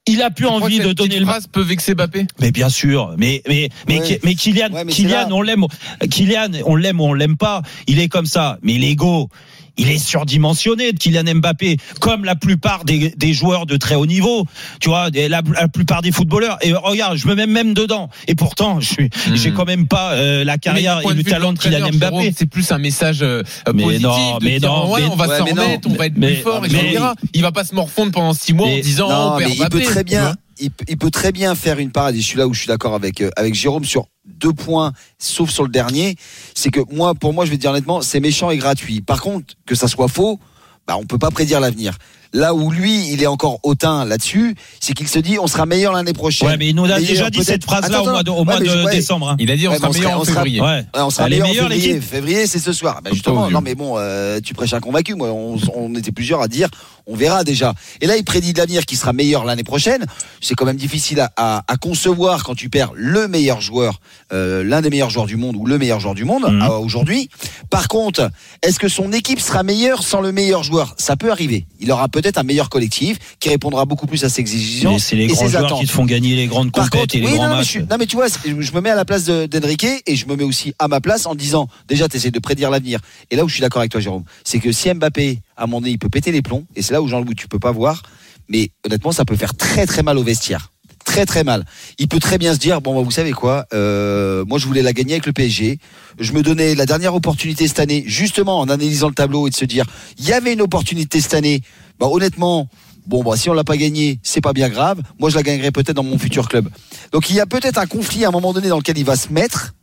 il 0.07 0.21
a 0.21 0.29
plus 0.29 0.47
envie 0.47 0.79
de 0.79 0.91
donner 0.93 1.19
le 1.19 1.25
phrase 1.25 1.47
peut 1.47 1.61
vexer 1.61 1.95
Bappé 1.95 2.25
mais 2.39 2.51
bien 2.51 2.69
sûr, 2.69 3.15
mais 3.17 3.41
mais 3.47 3.69
mais 3.87 3.99
Ouais. 3.99 4.19
mais 4.23 4.35
Kylian, 4.35 4.69
Ouais, 4.71 4.83
mais 4.83 4.91
c'est 4.91 5.03
Kylian, 5.03 5.29
on 5.31 5.41
l'aime, 5.41 5.65
Kylian, 6.09 6.49
on 6.65 6.75
l'aime 6.75 6.99
ou 6.99 7.05
on 7.05 7.13
l'aime 7.13 7.37
pas, 7.37 7.61
il 7.87 7.99
est 7.99 8.09
comme 8.09 8.25
ça. 8.25 8.57
Mais 8.61 8.77
l'ego, 8.77 9.29
il 9.77 9.89
est 9.89 9.97
surdimensionné 9.97 10.91
de 10.93 10.97
Kylian 10.97 11.35
Mbappé, 11.35 11.77
comme 11.99 12.25
la 12.25 12.35
plupart 12.35 12.85
des, 12.85 13.09
des 13.17 13.33
joueurs 13.33 13.65
de 13.65 13.77
très 13.77 13.95
haut 13.95 14.05
niveau. 14.05 14.45
Tu 14.79 14.89
vois, 14.89 15.09
des- 15.11 15.27
la, 15.29 15.41
la 15.59 15.67
plupart 15.67 16.01
des 16.01 16.11
footballeurs. 16.11 16.57
Et 16.61 16.73
regarde, 16.73 17.17
je 17.17 17.27
me 17.27 17.35
mets 17.35 17.47
même 17.47 17.73
dedans. 17.73 18.09
Et 18.27 18.35
pourtant, 18.35 18.79
je 18.79 18.87
suis, 18.87 19.09
Mhm. 19.27 19.35
j'ai 19.35 19.51
quand 19.51 19.65
même 19.65 19.87
pas 19.87 20.13
euh, 20.13 20.43
la 20.43 20.57
carrière 20.57 20.99
et 21.09 21.13
le 21.13 21.23
talent 21.23 21.53
de 21.53 21.59
Kylian 21.59 21.89
Mbappé. 21.93 22.33
C'est 22.37 22.45
plus 22.45 22.71
un 22.71 22.77
message 22.77 23.19
euh, 23.21 23.41
Mais 23.73 23.83
positif. 23.83 24.03
non, 24.07 24.37
de 24.37 24.45
mais 24.45 24.59
dire, 24.59 24.69
non, 24.69 24.91
ouais, 24.91 25.01
mais- 25.01 25.07
on 25.07 25.15
va 25.15 25.27
Ouais, 25.27 25.37
s'en 25.39 25.45
non, 25.45 25.61
remettre, 25.63 25.89
on 25.89 25.93
va 25.95 26.05
être 26.05 26.17
mais- 26.17 26.33
plus 26.33 26.41
fort, 26.43 26.61
mais- 26.61 26.67
etc. 26.67 27.03
Il 27.33 27.41
va 27.41 27.51
pas 27.51 27.63
se 27.63 27.73
morfondre 27.75 28.11
pendant 28.11 28.33
six 28.33 28.53
mois 28.53 28.67
en 28.67 28.79
disant 28.79 29.09
Non, 29.09 29.33
on 29.33 29.37
perd 29.37 29.49
mais 29.51 29.55
il 29.57 29.69
peut 29.69 29.81
très 29.81 30.03
bien, 30.03 30.35
il, 30.59 30.69
il 30.87 30.97
peut 30.97 31.09
très 31.11 31.31
bien 31.31 31.55
faire 31.55 31.79
une 31.79 31.91
parade. 31.91 32.15
Et 32.15 32.21
je 32.21 32.25
suis 32.25 32.37
là 32.37 32.47
où 32.47 32.53
je 32.53 32.59
suis 32.59 32.67
d'accord 32.67 32.93
avec 32.93 33.21
euh, 33.21 33.29
avec 33.35 33.53
Jérôme 33.55 33.85
sur 33.85 34.05
deux 34.43 34.53
points, 34.53 34.93
sauf 35.17 35.49
sur 35.49 35.63
le 35.63 35.69
dernier. 35.69 36.15
C'est 36.53 36.69
que 36.69 36.81
moi, 36.93 37.15
pour 37.15 37.33
moi, 37.33 37.45
je 37.45 37.51
vais 37.51 37.55
te 37.55 37.61
dire 37.61 37.71
honnêtement, 37.71 38.01
c'est 38.01 38.19
méchant 38.19 38.51
et 38.51 38.57
gratuit. 38.57 39.01
Par 39.01 39.21
contre, 39.21 39.55
que 39.65 39.73
ça 39.73 39.87
soit 39.87 40.09
faux, 40.09 40.39
bah, 40.85 40.97
on 40.99 41.05
peut 41.05 41.17
pas 41.17 41.31
prédire 41.31 41.59
l'avenir. 41.59 41.97
Là 42.33 42.55
où 42.55 42.71
lui, 42.71 43.09
il 43.11 43.21
est 43.21 43.27
encore 43.27 43.59
hautain 43.61 44.05
là-dessus, 44.05 44.55
c'est 44.79 44.93
qu'il 44.93 45.07
se 45.07 45.19
dit, 45.19 45.37
on 45.39 45.45
sera 45.45 45.65
meilleur 45.67 45.93
l'année 45.93 46.13
prochaine. 46.13 46.47
Ouais, 46.49 46.57
mais 46.57 46.67
il 46.69 46.75
nous 46.75 46.85
a 46.91 46.99
déjà 46.99 47.29
dit 47.29 47.43
cette 47.43 47.63
phrase-là 47.63 48.01
au 48.01 48.05
mois 48.05 48.23
de, 48.23 48.31
au 48.31 48.39
ouais, 48.39 48.43
mois 48.43 48.59
mais 48.59 48.65
de 48.65 48.71
je- 48.71 48.85
ouais. 48.85 48.91
décembre. 48.95 49.29
hein. 49.29 49.35
Il 49.39 49.51
a 49.51 49.55
dit 49.55 49.67
on 49.67 49.71
Ouais, 49.71 49.77
sera 49.77 49.89
on 49.89 49.93
meilleur 49.93 50.17
en 50.17 50.21
on 50.21 50.23
sera- 50.25 50.33
février. 50.41 50.59
Ouais. 50.61 50.67
Ouais, 50.67 50.83
on 50.95 51.09
sera 51.11 51.29
meilleur 51.29 51.47
en 51.47 51.53
février. 51.53 51.87
l'équipe 51.93 52.03
Février, 52.09 52.47
c'est 52.47 52.57
ce 52.59 52.73
soir. 52.73 53.01
Bah, 53.03 53.11
justement, 53.13 53.49
non 53.51 53.61
mais 53.61 53.75
bon, 53.75 53.95
euh, 53.97 54.39
tu 54.43 54.53
prêches 54.55 54.73
un 54.73 54.79
convaincu. 54.79 55.13
Moi, 55.13 55.29
on, 55.31 55.57
on 55.75 55.93
était 55.95 56.11
plusieurs 56.11 56.41
à 56.41 56.47
dire, 56.47 56.69
on 57.05 57.15
verra 57.15 57.43
déjà. 57.43 57.73
Et 58.01 58.07
là, 58.07 58.17
il 58.17 58.23
prédit 58.23 58.51
de 58.53 58.57
l'avenir 58.57 58.85
qui 58.85 58.95
sera 58.95 59.13
meilleur 59.13 59.45
l'année 59.45 59.63
prochaine. 59.63 60.05
C'est 60.41 60.55
quand 60.55 60.65
même 60.65 60.77
difficile 60.77 61.19
à, 61.19 61.31
à- 61.37 61.63
à 61.67 61.77
concevoir 61.77 62.43
quand 62.43 62.55
tu 62.55 62.67
perds 62.69 62.91
le 62.95 63.27
meilleur 63.27 63.61
joueur, 63.61 63.99
euh, 64.31 64.63
l'un 64.63 64.81
des 64.81 64.89
meilleurs 64.89 65.11
joueurs 65.11 65.27
du 65.27 65.35
monde 65.35 65.55
ou 65.55 65.67
le 65.67 65.77
meilleur 65.77 65.99
joueur 65.99 66.15
du 66.15 66.25
monde 66.25 66.45
Mhm. 66.51 66.61
à 66.63 66.71
aujourd'hui. 66.79 67.29
Par 67.69 67.87
contre, 67.87 68.31
est-ce 68.63 68.79
que 68.79 68.87
son 68.87 69.11
équipe 69.13 69.39
sera 69.39 69.61
meilleure 69.61 70.01
sans 70.01 70.19
le 70.21 70.31
meilleur 70.31 70.63
joueur? 70.63 70.95
Ça 70.97 71.15
peut 71.15 71.31
arriver. 71.31 71.67
Il 71.79 71.91
aura 71.91 72.07
peut-être 72.23 72.37
un 72.39 72.43
meilleur 72.43 72.69
collectif 72.69 73.17
qui 73.39 73.49
répondra 73.49 73.85
beaucoup 73.85 74.07
plus 74.07 74.23
à 74.23 74.29
ses 74.29 74.41
Mais 74.41 74.49
exigences 74.49 75.03
c'est 75.03 75.15
les 75.15 75.25
et 75.25 75.27
grands 75.27 75.47
joueurs 75.47 75.65
attentes. 75.65 75.81
qui 75.81 75.85
te 75.87 75.91
font 75.91 76.05
gagner 76.05 76.35
les 76.35 76.47
grandes 76.47 76.71
contre, 76.71 76.95
et 76.95 77.19
les 77.19 77.27
oui, 77.27 77.33
grands 77.35 77.43
non, 77.43 77.49
mais 77.49 77.55
matchs. 77.57 77.65
je, 77.65 77.71
suis- 77.71 77.79
non, 77.83 77.97
mais 77.99 78.05
tu 78.05 78.15
vois, 78.15 78.27
je 78.45 78.71
me 78.73 78.81
mets 78.81 78.89
à 78.89 78.95
la 78.95 79.05
place 79.05 79.25
de- 79.25 79.45
d'Enrique 79.45 79.85
et 80.07 80.15
je 80.15 80.25
me 80.25 80.35
mets 80.35 80.43
aussi 80.43 80.73
à 80.79 80.87
ma 80.87 81.01
place 81.01 81.25
en 81.25 81.35
disant 81.35 81.67
déjà, 81.87 82.07
tu 82.09 82.17
essaies 82.17 82.31
de 82.31 82.39
prédire 82.39 82.69
l'avenir. 82.71 82.99
Et 83.29 83.35
là 83.35 83.43
où 83.43 83.47
je 83.49 83.53
suis 83.53 83.61
d'accord 83.61 83.81
avec 83.81 83.91
toi, 83.91 84.01
Jérôme, 84.01 84.23
c'est 84.43 84.59
que 84.59 84.71
si 84.71 84.91
Mbappé, 84.93 85.39
à 85.57 85.67
moment 85.67 85.81
donné, 85.81 85.91
il 85.91 85.99
peut 85.99 86.09
péter 86.09 86.31
les 86.31 86.41
plombs, 86.41 86.63
et 86.75 86.81
c'est 86.81 86.93
là 86.93 87.01
où 87.01 87.07
Jean-Louis, 87.07 87.35
tu 87.35 87.47
peux 87.47 87.59
pas 87.59 87.71
voir, 87.71 88.01
mais 88.49 88.69
honnêtement, 88.85 89.11
ça 89.11 89.25
peut 89.25 89.35
faire 89.35 89.53
très 89.55 89.85
très 89.85 90.03
mal 90.03 90.17
au 90.17 90.23
vestiaire. 90.23 90.69
Très 91.05 91.25
très 91.25 91.43
mal. 91.43 91.65
Il 91.99 92.07
peut 92.07 92.21
très 92.21 92.37
bien 92.37 92.53
se 92.53 92.59
dire 92.59 92.79
bon 92.79 92.95
bah, 92.95 93.01
vous 93.01 93.11
savez 93.11 93.33
quoi, 93.33 93.65
euh, 93.73 94.45
moi 94.45 94.57
je 94.57 94.65
voulais 94.67 94.81
la 94.81 94.93
gagner 94.93 95.13
avec 95.15 95.25
le 95.25 95.33
PSG. 95.33 95.77
Je 96.17 96.31
me 96.31 96.41
donnais 96.41 96.75
la 96.75 96.85
dernière 96.85 97.13
opportunité 97.13 97.67
cette 97.67 97.79
année, 97.79 98.05
justement 98.07 98.59
en 98.59 98.69
analysant 98.69 99.09
le 99.09 99.13
tableau 99.13 99.45
et 99.45 99.49
de 99.49 99.55
se 99.55 99.65
dire 99.65 99.85
il 100.17 100.25
y 100.25 100.31
avait 100.31 100.53
une 100.53 100.61
opportunité 100.61 101.19
cette 101.19 101.33
année. 101.33 101.59
Bah 101.99 102.07
honnêtement, 102.07 102.67
bon 103.05 103.23
bah 103.23 103.37
si 103.37 103.49
on 103.49 103.53
l'a 103.53 103.63
pas 103.63 103.77
gagné, 103.77 104.19
c'est 104.23 104.41
pas 104.41 104.53
bien 104.53 104.69
grave. 104.69 105.01
Moi 105.19 105.29
je 105.29 105.35
la 105.35 105.43
gagnerai 105.43 105.71
peut-être 105.71 105.95
dans 105.95 106.03
mon 106.03 106.17
futur 106.17 106.47
club. 106.47 106.69
Donc 107.11 107.29
il 107.29 107.35
y 107.35 107.39
a 107.39 107.45
peut-être 107.45 107.77
un 107.77 107.85
conflit 107.85 108.25
à 108.25 108.29
un 108.29 108.31
moment 108.31 108.53
donné 108.53 108.69
dans 108.69 108.77
lequel 108.77 108.97
il 108.97 109.05
va 109.05 109.15
se 109.15 109.31
mettre. 109.31 109.73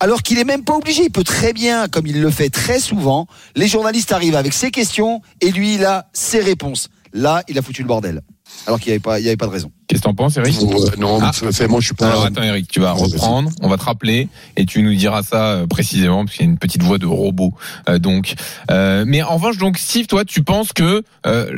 Alors 0.00 0.22
qu'il 0.22 0.38
est 0.38 0.44
même 0.44 0.64
pas 0.64 0.74
obligé, 0.74 1.04
il 1.04 1.10
peut 1.10 1.24
très 1.24 1.52
bien, 1.52 1.88
comme 1.88 2.06
il 2.06 2.20
le 2.20 2.30
fait 2.30 2.50
très 2.50 2.80
souvent, 2.80 3.26
les 3.54 3.68
journalistes 3.68 4.12
arrivent 4.12 4.36
avec 4.36 4.52
ses 4.52 4.70
questions 4.70 5.22
et 5.40 5.50
lui 5.50 5.74
il 5.74 5.84
a 5.84 6.08
ses 6.12 6.40
réponses. 6.40 6.88
Là, 7.12 7.42
il 7.48 7.58
a 7.58 7.62
foutu 7.62 7.82
le 7.82 7.88
bordel. 7.88 8.22
Alors 8.66 8.80
qu'il 8.80 8.88
n'y 8.88 8.94
avait 8.94 9.00
pas, 9.00 9.14
avait 9.14 9.36
de 9.36 9.44
raison. 9.44 9.70
Qu'est-ce 9.86 10.00
que 10.02 10.06
t'en 10.08 10.14
penses, 10.14 10.36
Eric? 10.38 10.60
Ouais, 10.60 10.76
non, 10.98 11.20
Ah. 11.22 11.30
c'est- 11.32 11.52
c'est- 11.52 11.68
moi 11.68 11.78
je 11.80 11.86
suis 11.86 11.94
pas. 11.94 12.08
Alors 12.08 12.24
attends 12.24 12.42
Eric, 12.42 12.66
tu 12.68 12.80
vas 12.80 12.92
reprendre, 12.92 13.50
on 13.62 13.68
va 13.68 13.76
te 13.76 13.84
rappeler 13.84 14.28
et 14.56 14.66
tu 14.66 14.82
nous 14.82 14.94
diras 14.94 15.22
ça 15.22 15.46
euh, 15.52 15.66
précisément 15.68 16.24
parce 16.24 16.36
qu'il 16.36 16.44
y 16.46 16.48
a 16.48 16.50
une 16.50 16.58
petite 16.58 16.82
voix 16.82 16.98
de 16.98 17.06
robot. 17.06 17.52
Euh, 17.88 17.98
donc, 18.00 18.34
euh, 18.72 19.04
mais 19.06 19.22
en 19.22 19.34
revanche 19.36 19.58
donc 19.58 19.78
Steve, 19.78 20.06
toi 20.08 20.24
tu 20.24 20.42
penses 20.42 20.72
que 20.72 21.02
euh, 21.26 21.52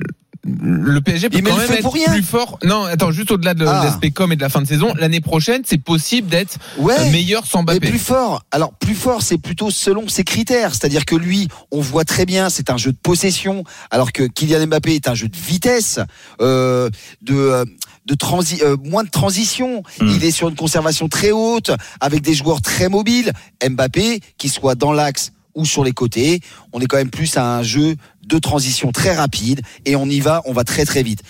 le 0.44 1.00
PSG 1.00 1.28
peut 1.30 1.40
quand 1.40 1.56
même 1.56 1.72
être 1.72 1.90
plus 2.12 2.22
fort. 2.22 2.58
Non, 2.64 2.84
attends, 2.84 3.10
juste 3.10 3.30
au-delà 3.30 3.54
de 3.54 3.66
Ah. 3.66 3.84
l'aspect 3.84 4.10
com 4.10 4.32
et 4.32 4.36
de 4.36 4.40
la 4.40 4.48
fin 4.48 4.62
de 4.62 4.66
saison, 4.66 4.94
l'année 4.96 5.20
prochaine, 5.20 5.62
c'est 5.66 5.78
possible 5.82 6.28
d'être 6.28 6.58
Ouais. 6.78 6.94
euh, 6.98 7.10
meilleur 7.10 7.44
sans 7.46 7.58
Mais 7.64 7.74
Mbappé. 7.74 7.88
plus 7.90 7.98
fort. 7.98 8.42
Alors 8.50 8.72
plus 8.72 8.94
fort, 8.94 9.22
c'est 9.22 9.38
plutôt 9.38 9.70
selon 9.70 10.08
ses 10.08 10.24
critères. 10.24 10.74
C'est-à-dire 10.74 11.04
que 11.04 11.16
lui, 11.16 11.48
on 11.70 11.80
voit 11.80 12.04
très 12.04 12.24
bien, 12.24 12.50
c'est 12.50 12.70
un 12.70 12.76
jeu 12.76 12.92
de 12.92 12.96
possession, 12.96 13.64
alors 13.90 14.12
que 14.12 14.22
Kylian 14.24 14.66
Mbappé 14.68 14.94
est 14.94 15.08
un 15.08 15.14
jeu 15.14 15.28
de 15.28 15.36
vitesse, 15.36 15.98
euh, 16.40 16.88
de 17.22 17.34
euh, 17.34 17.64
de 18.06 18.14
transi 18.14 18.60
euh, 18.62 18.76
moins 18.84 19.04
de 19.04 19.10
transition. 19.10 19.82
Hmm. 20.00 20.08
Il 20.08 20.24
est 20.24 20.30
sur 20.30 20.48
une 20.48 20.56
conservation 20.56 21.08
très 21.08 21.30
haute, 21.30 21.70
avec 22.00 22.22
des 22.22 22.32
joueurs 22.32 22.62
très 22.62 22.88
mobiles. 22.88 23.32
Mbappé, 23.68 24.20
qui 24.38 24.48
soit 24.48 24.74
dans 24.76 24.92
l'axe 24.92 25.32
ou 25.58 25.66
sur 25.66 25.84
les 25.84 25.92
côtés, 25.92 26.40
on 26.72 26.80
est 26.80 26.86
quand 26.86 26.96
même 26.96 27.10
plus 27.10 27.36
à 27.36 27.58
un 27.58 27.62
jeu 27.62 27.96
de 28.26 28.38
transition 28.38 28.92
très 28.92 29.14
rapide 29.14 29.60
et 29.84 29.96
on 29.96 30.06
y 30.06 30.20
va, 30.20 30.42
on 30.46 30.52
va 30.52 30.64
très 30.64 30.84
très 30.84 31.02
vite. 31.02 31.22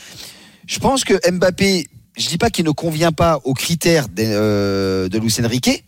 Je 0.67 0.79
pense 0.79 1.03
que 1.05 1.15
Mbappé, 1.31 1.87
je 2.17 2.29
dis 2.29 2.39
pas 2.39 2.51
qu'il 2.51 2.65
ne 2.65 2.71
convient 2.71 3.13
pas 3.13 3.41
aux 3.45 3.55
critères 3.55 4.09
de, 4.09 4.23
euh, 4.23 5.09
de 5.09 5.19
Luis 5.19 5.35
Enrique, 5.43 5.85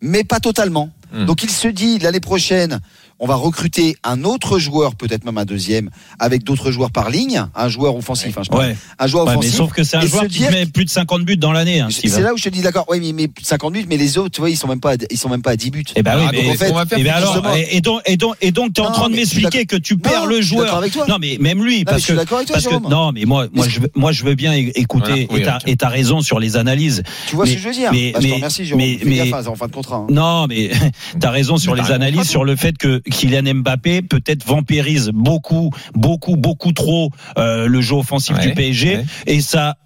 mais 0.00 0.22
pas 0.22 0.38
totalement. 0.38 0.90
Hmm. 1.12 1.24
Donc 1.24 1.42
il 1.42 1.50
se 1.50 1.68
dit 1.68 1.98
l'année 1.98 2.20
prochaine, 2.20 2.80
on 3.18 3.26
va 3.26 3.34
recruter 3.34 3.96
un 4.04 4.24
autre 4.24 4.58
joueur, 4.58 4.94
peut-être 4.94 5.24
même 5.24 5.38
un 5.38 5.44
deuxième, 5.44 5.90
avec 6.18 6.44
d'autres 6.44 6.70
joueurs 6.70 6.90
par 6.90 7.08
ligne, 7.10 7.46
un 7.54 7.68
joueur 7.68 7.96
offensif, 7.96 8.36
hein, 8.38 8.42
je. 8.50 8.56
Ouais. 8.56 8.76
un 8.98 9.06
joueur 9.06 9.24
Ouais, 9.24 9.32
mais 9.32 9.38
offensif. 9.38 9.56
sauf 9.56 9.72
que 9.72 9.84
c'est 9.84 9.96
un 9.96 10.02
et 10.02 10.06
joueur 10.06 10.22
qui 10.24 10.38
dire- 10.38 10.50
met 10.50 10.66
plus 10.66 10.84
de 10.84 10.90
50 10.90 11.24
buts 11.24 11.36
dans 11.36 11.52
l'année, 11.52 11.80
hein. 11.80 11.88
C'est 11.90 12.20
là 12.20 12.34
où 12.34 12.36
je 12.36 12.44
te 12.44 12.48
dis 12.50 12.60
d'accord. 12.62 12.84
Oui, 12.88 13.00
mais, 13.00 13.12
mais 13.12 13.30
50 13.42 13.72
buts, 13.72 13.86
mais 13.88 13.96
les 13.96 14.18
autres, 14.18 14.30
tu 14.30 14.40
vois, 14.40 14.50
ils 14.50 14.56
sont 14.56 14.68
même 14.68 14.80
pas, 14.80 14.92
à- 14.92 14.96
ils 15.10 15.16
sont 15.18 15.28
même 15.30 15.42
pas 15.42 15.52
à 15.52 15.56
10 15.56 15.70
buts. 15.70 15.84
Eh 15.96 16.02
ben 16.02 16.16
oui, 16.18 16.24
mais 16.32 16.42
donc, 16.44 16.54
en 16.54 16.58
fait, 16.58 16.70
on 16.70 16.74
va 16.74 16.86
faire 16.86 17.16
alors, 17.16 17.32
justement- 17.34 17.54
et, 17.54 17.68
et 17.76 17.80
donc, 17.80 18.00
et 18.06 18.16
donc, 18.16 18.34
et 18.40 18.50
donc, 18.52 18.72
t'es 18.74 18.80
en 18.82 18.86
Non, 18.86 18.92
train 18.92 19.08
de 19.10 19.14
m'expliquer 19.16 19.66
que 19.66 19.76
tu 19.76 19.96
perds 19.96 20.22
Non, 20.22 20.26
le 20.26 20.40
je 20.40 20.46
suis 20.48 20.56
d'accord 20.56 20.68
joueur. 20.68 20.78
avec 20.78 20.92
toi. 20.92 21.06
Non, 21.08 21.16
mais 21.20 21.38
même 21.40 21.64
lui, 21.64 21.78
mais 21.78 21.84
parce 21.84 21.98
je 22.00 22.04
suis 22.04 22.12
que, 22.12 22.18
d'accord 22.18 22.38
avec 22.38 22.48
toi, 22.48 22.54
parce 22.54 22.64
que, 22.66 22.70
Jérôme. 22.70 22.90
non, 22.90 23.12
mais 23.12 23.24
moi, 23.24 23.46
moi, 23.54 23.66
je, 23.68 23.80
veux- 23.80 23.90
moi, 23.94 24.12
je 24.12 24.24
veux 24.24 24.34
bien 24.34 24.52
écouter. 24.52 25.26
Voilà, 25.30 25.50
oui, 25.56 25.70
et 25.70 25.76
t'as, 25.76 25.86
et 25.88 25.92
raison 25.96 26.20
sur 26.20 26.38
les 26.38 26.56
analyses. 26.56 27.02
Tu 27.28 27.36
vois 27.36 27.44
mais- 27.44 27.50
ce 27.52 27.56
que 27.56 27.62
je 27.62 27.68
veux 27.68 27.74
dire 27.74 27.92
mais- 27.92 28.12
Bah, 28.12 28.18
mais- 28.22 28.32
remercie, 28.34 28.64
Jérôme. 28.66 28.82
mais- 29.04 29.32
hein, 29.32 29.42
en 29.46 29.54
fin 29.54 29.66
de 29.68 29.72
contrat. 29.72 29.96
hein. 29.96 30.06
Non, 30.10 30.46
mais 30.48 30.70
t'as 31.20 31.30
raison 31.30 31.56
sur 31.56 31.74
les 31.74 31.90
analyses, 31.90 32.28
sur 32.28 32.44
le 32.44 32.56
fait 32.56 32.76
que 32.76 33.00
Kylian 33.10 33.54
Mbappé 33.54 34.02
peut-être 34.02 34.46
vampirise 34.46 35.10
beaucoup, 35.12 35.70
beaucoup, 35.94 36.36
beaucoup 36.36 36.72
trop 36.72 37.10
euh, 37.38 37.66
le 37.66 37.80
jeu 37.80 37.96
offensif 37.96 38.36
Ouais, 38.36 38.48
du 38.48 38.54
PSG, 38.54 38.96
ouais. 38.96 39.04
et 39.26 39.40
ça 39.40 39.76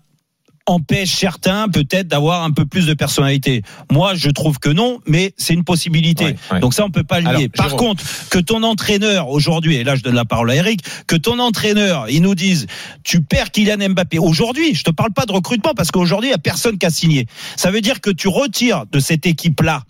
empêche 0.67 1.11
certains 1.11 1.69
peut-être 1.69 2.07
d'avoir 2.07 2.45
un 2.45 2.53
peu 2.53 2.65
plus 2.65 2.87
de 2.87 2.95
personnalité. 2.95 3.63
Moi, 3.91 4.15
je 4.15 4.31
trouve 4.31 4.59
que 4.59 4.69
non, 4.69 5.01
mais 5.07 5.35
c'est 5.37 5.55
une 5.55 5.65
possibilité. 5.65 6.25
Ouais, 6.25 6.37
ouais. 6.53 6.61
Donc 6.61 6.75
ça, 6.75 6.85
on 6.85 6.91
peut 6.91 7.03
pas 7.03 7.21
le 7.21 7.27
Alors, 7.29 7.41
lier. 7.41 7.49
Par 7.49 7.75
contre, 7.77 8.05
que 8.31 8.39
ton 8.39 8.63
entraîneur 8.63 9.31
aujourd'hui, 9.31 9.77
et 9.77 9.85
là 9.85 9.97
je 9.97 10.03
donne 10.03 10.15
la 10.15 10.25
parole 10.25 10.51
à 10.51 10.55
Eric, 10.57 10.83
que 11.07 11.17
ton 11.17 11.39
entraîneur, 11.39 12.09
il 12.09 12.23
nous 12.23 12.35
dise, 12.35 12.67
tu 13.03 13.23
perds 13.23 13.51
Kylian 13.51 13.89
Mbappé 13.91 14.19
aujourd'hui. 14.19 14.75
Je 14.75 14.85
te 14.85 14.91
parle 14.91 15.13
pas 15.13 15.27
de 15.27 15.33
recrutement 15.33 15.73
parce 15.75 15.91
qu'aujourd'hui 15.91 16.29
il 16.29 16.33
y 16.33 16.37
a 16.37 16.39
personne 16.39 16.79
qui 16.79 16.87
a 16.87 16.91
signé. 16.91 17.27
Ça 17.57 17.71
veut 17.71 17.81
dire 17.81 18.01
que 18.01 18.11
tu 18.11 18.29
retires 18.29 18.85
de 18.93 19.01
cette 19.01 19.27
équipe-là. 19.27 19.83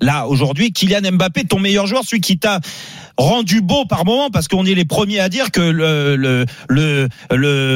Là, 0.00 0.26
aujourd'hui, 0.26 0.72
Kylian 0.72 1.12
Mbappé, 1.12 1.44
ton 1.44 1.58
meilleur 1.58 1.86
joueur, 1.86 2.04
celui 2.04 2.20
qui 2.20 2.38
t'a 2.38 2.60
rendu 3.16 3.60
beau 3.60 3.84
par 3.84 4.04
moment, 4.04 4.30
parce 4.30 4.46
qu'on 4.46 4.64
est 4.64 4.74
les 4.74 4.84
premiers 4.84 5.18
à 5.18 5.28
dire 5.28 5.50
que 5.50 5.60
le, 5.60 6.14
le, 6.14 6.46
le, 6.68 7.08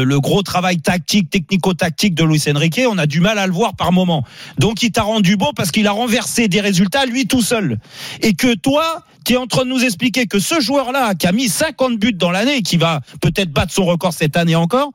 le, 0.04 0.20
gros 0.20 0.42
travail 0.42 0.78
tactique, 0.78 1.30
technico-tactique 1.30 2.14
de 2.14 2.22
Luis 2.22 2.42
Enrique, 2.48 2.80
on 2.88 2.96
a 2.96 3.06
du 3.06 3.20
mal 3.20 3.38
à 3.38 3.46
le 3.46 3.52
voir 3.52 3.74
par 3.74 3.90
moment. 3.90 4.24
Donc, 4.58 4.84
il 4.84 4.92
t'a 4.92 5.02
rendu 5.02 5.36
beau 5.36 5.52
parce 5.54 5.72
qu'il 5.72 5.86
a 5.88 5.92
renversé 5.92 6.46
des 6.46 6.60
résultats 6.60 7.06
lui 7.06 7.26
tout 7.26 7.42
seul. 7.42 7.78
Et 8.20 8.34
que 8.34 8.54
toi, 8.54 9.04
tu 9.24 9.32
es 9.32 9.36
en 9.36 9.48
train 9.48 9.64
de 9.64 9.70
nous 9.70 9.84
expliquer 9.84 10.26
que 10.26 10.38
ce 10.38 10.60
joueur-là, 10.60 11.16
qui 11.16 11.26
a 11.26 11.32
mis 11.32 11.48
50 11.48 11.98
buts 11.98 12.12
dans 12.12 12.30
l'année, 12.30 12.62
qui 12.62 12.76
va 12.76 13.00
peut-être 13.20 13.50
battre 13.50 13.72
son 13.72 13.84
record 13.84 14.12
cette 14.12 14.36
année 14.36 14.54
encore, 14.54 14.92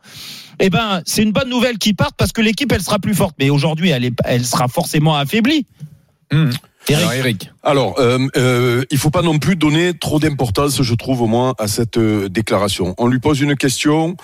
eh 0.60 0.70
ben, 0.70 1.02
c'est 1.06 1.24
une 1.24 1.34
bonne 1.34 1.50
nouvelle 1.50 1.78
qui 1.78 1.94
parte 1.94 2.16
parce 2.18 2.32
que 2.32 2.42
l'équipe, 2.42 2.72
elle 2.72 2.82
sera 2.82 3.00
plus 3.00 3.14
forte. 3.14 3.36
Mais 3.38 3.50
aujourd'hui, 3.50 3.90
elle, 3.90 4.06
est, 4.06 4.16
elle 4.24 4.46
sera 4.46 4.70
forcément 4.70 5.18
affaiblie. 5.18 5.66
Hum. 6.32 6.52
Eric. 6.90 7.02
Alors, 7.04 7.14
Eric. 7.14 7.52
Alors, 7.64 8.00
euh, 8.00 8.20
euh, 8.38 8.84
il 8.92 8.98
faut 8.98 9.10
pas 9.10 9.22
non 9.22 9.40
plus 9.40 9.56
donner 9.56 9.94
trop 9.94 10.20
d'importance, 10.20 10.82
je 10.82 10.94
trouve 10.96 11.22
au 11.22 11.28
moins, 11.28 11.54
à 11.60 11.68
cette 11.68 11.98
euh, 11.98 12.30
déclaration. 12.30 12.96
On 12.98 13.08
lui 13.08 13.20
pose 13.20 13.42
une 13.42 13.56
question, 13.56 14.16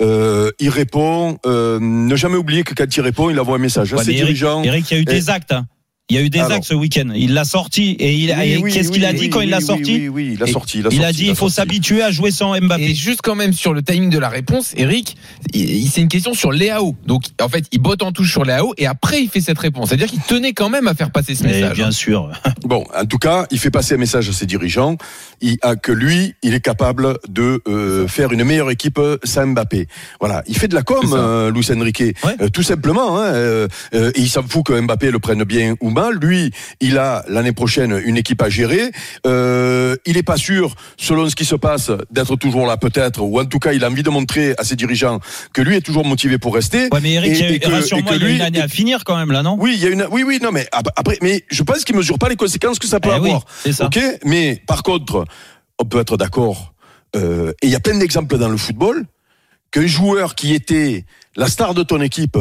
euh, 0.00 0.50
il 0.60 0.68
répond. 0.70 1.38
Euh, 1.46 1.78
ne 1.80 2.14
jamais 2.16 2.36
oublier 2.36 2.62
que 2.64 2.74
quand 2.74 2.96
il 2.96 3.00
répond, 3.00 3.30
il 3.30 3.38
envoie 3.40 3.56
un 3.56 3.60
message 3.60 3.92
à 3.92 3.96
Ouais, 3.96 4.04
ses 4.04 4.10
Eric, 4.12 4.24
dirigeants. 4.24 4.62
Eric, 4.62 4.90
il 4.90 4.94
y 4.94 4.96
a 4.98 5.00
eu 5.00 5.04
des 5.04 5.30
actes. 5.30 5.52
hein. 5.52 5.66
Il 6.12 6.16
y 6.16 6.18
a 6.18 6.20
eu 6.20 6.28
des 6.28 6.40
Alors. 6.40 6.52
actes 6.52 6.64
ce 6.66 6.74
week-end. 6.74 7.08
Il 7.14 7.32
l'a 7.32 7.44
sorti 7.46 7.92
et 7.92 8.12
il 8.12 8.30
a- 8.32 8.40
Oui, 8.40 8.44
et 8.50 8.56
oui, 8.58 8.70
qu'est-ce 8.70 8.88
oui, 8.88 8.94
qu'il 8.96 9.04
a 9.06 9.12
oui, 9.12 9.18
dit 9.18 9.30
quand 9.30 9.38
oui, 9.38 9.46
il 9.46 9.50
l'a 9.50 9.58
oui, 9.60 9.64
sorti 9.64 9.92
Oui, 9.94 10.08
oui, 10.08 10.30
il 10.34 10.42
a 10.42 10.46
Et- 10.46 10.52
sorti. 10.52 10.78
Il 10.80 10.84
a, 10.84 10.88
a 10.88 10.90
sorti, 10.92 11.12
dit 11.14 11.26
il 11.28 11.34
faut 11.34 11.48
s'habituer 11.48 12.02
à 12.02 12.10
jouer 12.10 12.30
sans 12.30 12.54
Et 12.54 12.60
Mbappé. 12.60 12.94
juste 12.94 13.20
quand 13.22 13.34
même 13.34 13.54
sur 13.54 13.72
le 13.72 13.80
timing 13.82 14.10
de 14.10 14.18
la 14.18 14.28
réponse, 14.28 14.74
Eric, 14.76 15.16
c'est 15.54 16.02
une 16.02 16.08
question 16.08 16.34
sur 16.34 16.52
Léao. 16.52 16.94
Donc 17.06 17.22
en 17.40 17.48
fait, 17.48 17.64
il 17.72 17.78
botte 17.78 18.02
en 18.02 18.12
touche 18.12 18.30
sur 18.30 18.44
Léao 18.44 18.74
et 18.76 18.86
après 18.86 19.22
il 19.22 19.30
fait 19.30 19.40
cette 19.40 19.58
réponse. 19.58 19.88
C'est-à-dire 19.88 20.08
qu'il 20.08 20.20
tenait 20.20 20.52
quand 20.52 20.68
même 20.68 20.86
à 20.86 20.92
faire 20.94 21.10
passer 21.10 21.34
ce 21.34 21.44
Mais 21.44 21.52
message. 21.52 21.76
bien 21.76 21.90
sûr. 21.90 22.30
Bon, 22.64 22.84
en 22.94 23.04
tout 23.06 23.18
cas, 23.18 23.46
il 23.50 23.58
fait 23.58 23.70
passer 23.70 23.94
un 23.94 23.98
message 23.98 24.28
à 24.28 24.32
ses 24.32 24.46
dirigeants 24.46 24.96
il, 25.40 25.56
à 25.62 25.74
que 25.76 25.90
lui, 25.92 26.34
il 26.42 26.52
est 26.54 26.60
capable 26.60 27.18
de 27.28 27.60
euh, 27.66 28.06
faire 28.06 28.32
une 28.32 28.44
meilleure 28.44 28.70
équipe 28.70 29.00
sans 29.24 29.46
Mbappé. 29.48 29.86
Voilà, 30.20 30.44
il 30.46 30.56
fait 30.56 30.68
de 30.68 30.74
la 30.74 30.82
com, 30.82 31.12
euh, 31.12 31.50
Luis 31.50 31.66
Enrique, 31.74 32.02
Ouais. 32.24 32.36
Euh, 32.40 32.48
tout 32.50 32.62
simplement. 32.62 33.18
Hein, 33.18 33.24
euh, 33.34 33.68
euh, 33.94 34.10
et 34.14 34.20
il 34.20 34.28
s'en 34.28 34.42
fout 34.42 34.64
que 34.66 34.78
Mbappé 34.80 35.10
le 35.10 35.18
prenne 35.18 35.42
bien 35.44 35.74
ou 35.80 35.90
mal. 35.90 36.01
Lui, 36.10 36.50
il 36.80 36.98
a 36.98 37.24
l'année 37.28 37.52
prochaine 37.52 38.00
une 38.04 38.16
équipe 38.16 38.42
à 38.42 38.48
gérer. 38.48 38.90
Euh, 39.26 39.96
il 40.06 40.16
est 40.16 40.22
pas 40.22 40.36
sûr, 40.36 40.74
selon 40.96 41.28
ce 41.28 41.36
qui 41.36 41.44
se 41.44 41.54
passe, 41.54 41.90
d'être 42.10 42.36
toujours 42.36 42.66
là 42.66 42.76
peut-être, 42.76 43.22
ou 43.22 43.38
en 43.40 43.44
tout 43.44 43.58
cas, 43.58 43.72
il 43.72 43.84
a 43.84 43.88
envie 43.88 44.02
de 44.02 44.10
montrer 44.10 44.54
à 44.58 44.64
ses 44.64 44.76
dirigeants 44.76 45.20
que 45.52 45.62
lui 45.62 45.76
est 45.76 45.80
toujours 45.80 46.04
motivé 46.04 46.38
pour 46.38 46.54
rester. 46.54 46.88
Ouais, 46.92 47.00
mais 47.02 47.12
Eric, 47.12 47.32
Et- 47.32 47.34
il 47.34 47.40
y 47.40 47.42
a 47.44 47.50
eu- 47.50 47.54
et 47.54 47.58
que- 47.60 47.68
rassure-moi, 47.70 48.12
il 48.16 48.22
y 48.22 48.26
a 48.26 48.28
une 48.30 48.40
année 48.42 48.60
à 48.62 48.68
finir 48.68 49.04
quand 49.04 49.16
même 49.16 49.32
là, 49.32 49.42
non? 49.42 49.56
Oui, 49.58 49.72
il 49.76 49.82
y 49.82 49.86
a 49.86 49.90
une, 49.90 50.06
oui, 50.10 50.22
oui, 50.22 50.38
non, 50.42 50.50
mais 50.52 50.66
ap- 50.72 50.88
après, 50.96 51.18
mais 51.22 51.44
je 51.50 51.62
pense 51.62 51.84
qu'il 51.84 51.96
mesure 51.96 52.18
pas 52.18 52.28
les 52.28 52.36
conséquences 52.36 52.78
que 52.78 52.86
ça 52.86 53.00
peut 53.00 53.10
Eh 53.12 53.16
avoir. 53.16 53.44
c'est 53.62 53.72
ça. 53.72 53.86
Ok, 53.86 53.98
mais 54.24 54.62
par 54.66 54.82
contre, 54.82 55.24
on 55.78 55.84
peut 55.84 56.00
être 56.00 56.16
d'accord. 56.16 56.74
euh, 57.14 57.52
et 57.60 57.66
il 57.66 57.70
y 57.70 57.74
a 57.74 57.80
plein 57.80 57.98
d'exemples 57.98 58.38
dans 58.38 58.48
le 58.48 58.56
football 58.56 59.04
qu'un 59.70 59.86
joueur 59.86 60.34
qui 60.34 60.54
était 60.54 61.04
la 61.36 61.46
star 61.46 61.74
de 61.74 61.82
ton 61.82 62.00
équipe 62.00 62.38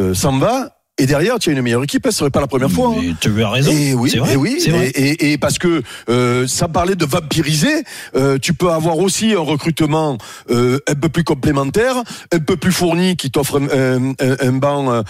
euh, 0.00 0.12
s'en 0.14 0.38
va. 0.38 0.81
Et 0.98 1.06
derrière, 1.06 1.38
tu 1.38 1.48
as 1.48 1.54
une 1.54 1.62
meilleure 1.62 1.82
équipe, 1.82 2.02
ce 2.04 2.10
serait 2.10 2.28
pas 2.30 2.42
la 2.42 2.46
première 2.46 2.70
fois. 2.70 2.94
hein. 2.98 3.14
Tu 3.18 3.42
as 3.42 3.48
raison. 3.48 3.72
Et 3.72 3.94
oui, 3.94 4.10
c'est 4.10 4.18
vrai. 4.18 4.34
et 4.34 4.36
oui, 4.36 4.58
vrai. 4.68 4.88
et, 4.90 5.10
et- 5.10 5.32
et 5.32 5.38
parce 5.38 5.58
que 5.58 5.82
euh, 6.10 6.46
ça 6.46 6.68
parlait 6.68 6.96
de 6.96 7.06
vampiriser, 7.06 7.82
euh, 8.14 8.36
tu 8.38 8.52
peux 8.52 8.68
avoir 8.70 8.98
aussi 8.98 9.32
un 9.32 9.38
recrutement 9.40 10.18
euh, 10.50 10.80
un 10.86 10.94
peu 10.94 11.08
plus 11.08 11.24
complémentaire, 11.24 11.94
un 12.30 12.38
peu 12.40 12.56
plus 12.58 12.72
fourni, 12.72 13.16
qui 13.16 13.30
t'offre 13.30 13.58
un, 13.58 13.68
un- 13.70 14.10
un- 14.20 14.36
un 14.48 14.52
banc 14.52 15.02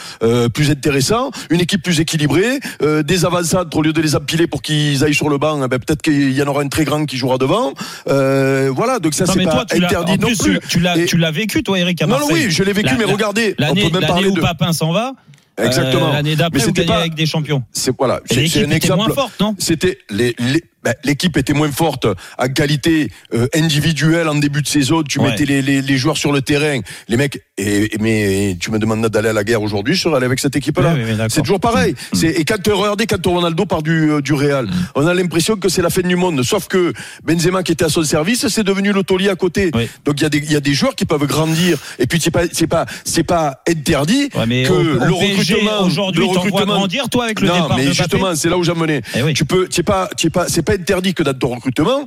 plus 0.55 0.71
intéressant, 0.71 1.33
une 1.51 1.61
équipe 1.61 1.83
plus 1.83 1.99
équilibrée, 1.99 2.61
des 3.05 3.25
avançades 3.25 3.75
au 3.75 3.83
lieu 3.83 3.93
de 3.93 4.01
les 4.01 4.15
empiler 4.15 4.47
pour 4.47 4.63
qu'ils 4.63 5.03
aillent 5.03 5.15
sur 5.15 5.29
le 5.29 5.39
banc, 5.39 5.61
eh 5.65 5.69
ben, 5.69 5.81
peut-être 5.81 6.01
qu'il 6.03 6.33
y 6.33 6.43
en 6.43 6.47
aura 6.47 6.63
un 6.63 6.69
très 6.69 6.85
grand 6.85 7.05
qui 7.07 7.17
jouera 7.17 7.39
devant. 7.39 7.73
Voilà, 8.07 9.01
donc 9.01 9.15
ça 9.15 9.25
Non, 9.25 9.33
c'est 9.33 9.39
mais 9.41 9.45
pas 9.47 9.51
toi, 9.51 9.65
tu 9.69 9.81
l'as, 9.81 9.89
interdit 9.89 10.19
non 10.21 10.29
plus, 10.29 10.61
tu, 10.69 10.79
l'as, 10.79 11.05
tu 11.07 11.17
l'as 11.19 11.31
vécu, 11.33 11.65
toi, 11.65 11.77
Eric, 11.79 12.01
à 12.03 12.07
non, 12.07 12.13
non, 12.15 12.19
Marseille. 12.29 12.45
oui, 12.47 12.51
je 12.53 12.63
l'ai 12.63 12.73
vécu, 12.73 12.95
mais 12.97 13.05
regardez, 13.05 13.57
on 13.59 13.75
peut 13.75 13.81
même 13.91 14.07
parler 14.07 14.29
où 14.29 14.35
de. 14.37 14.41
Papin 14.41 14.73
s'en 14.73 14.93
va. 14.93 15.13
Euh, 15.61 15.67
Exactement. 15.67 16.13
l'année 16.13 16.31
Mais 16.31 16.37
d'après, 16.37 16.59
vous 16.61 16.67
c'était 16.67 16.83
gagnez 16.85 16.89
pas- 16.97 17.01
avec 17.01 17.15
des 17.15 17.27
champions. 17.27 17.63
C'est 17.73 17.95
voilà, 17.97 18.21
c'est 18.27 18.39
un 18.41 18.71
était 18.71 18.89
moins 18.89 19.07
exemple. 19.07 19.13
forte, 19.15 19.41
non? 19.41 19.55
C'était 19.59 19.99
les, 20.11 20.35
les- 20.39 20.65
ben, 20.85 20.95
l'équipe 21.05 21.37
était 21.37 21.53
moins 21.53 21.71
forte 21.71 22.07
en 22.39 22.49
qualité 22.49 23.11
euh, 23.35 23.47
individuelle 23.55 24.29
en 24.29 24.35
début 24.35 24.63
de 24.63 24.67
saison. 24.69 25.03
Tu 25.03 25.19
Ouais. 25.21 25.31
mettais 25.31 25.45
les, 25.45 25.63
les, 25.63 25.83
les 25.83 25.97
joueurs 25.97 26.17
sur 26.17 26.33
le 26.33 26.43
terrain, 26.43 26.81
les 27.09 27.17
mecs. 27.17 27.41
Et, 27.59 27.95
et- 27.95 27.99
mais 28.01 28.57
tu 28.61 28.71
me 28.71 28.79
demandes 28.79 29.07
d'aller 29.07 29.29
à 29.29 29.33
la 29.33 29.45
guerre 29.45 29.63
aujourd'hui, 29.63 29.95
je 29.95 30.03
serais 30.03 30.17
allé 30.17 30.27
avec 30.27 30.41
cette 30.41 30.57
équipe-là. 30.57 30.95
C'est 31.29 31.43
toujours 31.43 31.61
pareil. 31.61 31.93
Mm. 31.93 32.17
C'est 32.17 32.27
et 32.29 32.45
quand 32.45 32.57
regardez 32.67 33.07
quand 33.07 33.25
Ronaldo 33.27 33.67
part 33.67 33.83
du 33.83 34.11
euh, 34.11 34.21
du 34.21 34.33
Real, 34.33 34.69
on 34.95 35.07
a 35.07 35.15
l'impression 35.15 35.57
que 35.57 35.69
c'est 35.69 35.83
la 35.83 35.91
fin 35.91 36.03
du 36.03 36.17
monde. 36.17 36.43
Sauf 36.43 36.67
que 36.67 36.93
Benzema 37.25 37.63
qui 37.63 37.73
était 37.73 37.85
à 37.85 37.89
son 37.89 38.03
service, 38.03 38.49
c'est 38.49 38.65
devenu 38.65 38.93
le 38.93 39.03
taulier 39.05 39.29
à 39.29 39.37
côté. 39.37 39.71
Oui. 39.75 39.89
Donc 40.05 40.21
il 40.21 40.23
y 40.23 40.27
a 40.27 40.29
des 40.31 40.39
il 40.39 40.51
y 40.53 40.57
a 40.57 40.61
des 40.61 40.75
joueurs 40.75 40.95
qui 40.97 41.05
peuvent 41.05 41.27
grandir. 41.27 41.79
Et 41.99 42.07
puis 42.07 42.19
c'est 42.21 42.31
pas 42.31 42.43
c'est 42.53 42.67
pas 42.67 42.87
c'est 43.05 43.23
pas 43.25 43.63
interdit 43.69 44.29
Ouais, 44.35 44.47
mais 44.47 44.63
que 44.65 44.73
le 44.73 45.13
recrutement 45.13 45.83
aujourd'hui, 45.85 46.23
le 46.25 46.29
recrutement- 46.31 46.67
grandir, 46.79 47.09
toi, 47.09 47.25
avec 47.25 47.41
le 47.41 47.49
non, 47.49 47.55
départ 47.63 47.77
mais 47.77 47.87
de 47.87 47.93
justement, 47.93 48.35
c'est 48.35 48.49
là 48.49 48.57
où 48.59 48.65
j'en 48.65 48.75
venais. 48.75 49.03
Eh 49.15 49.23
oui. 49.23 49.35
Tu 49.35 49.45
peux, 49.45 49.69
c'est 49.71 49.83
pas, 49.83 50.09
c'est 50.17 50.31
pas, 50.31 50.47
c'est 50.49 50.63
pas 50.63 50.72
interdit 50.73 51.15
que 51.15 51.23
dans 51.23 51.35
ton 51.35 51.55
recrutement, 51.55 52.07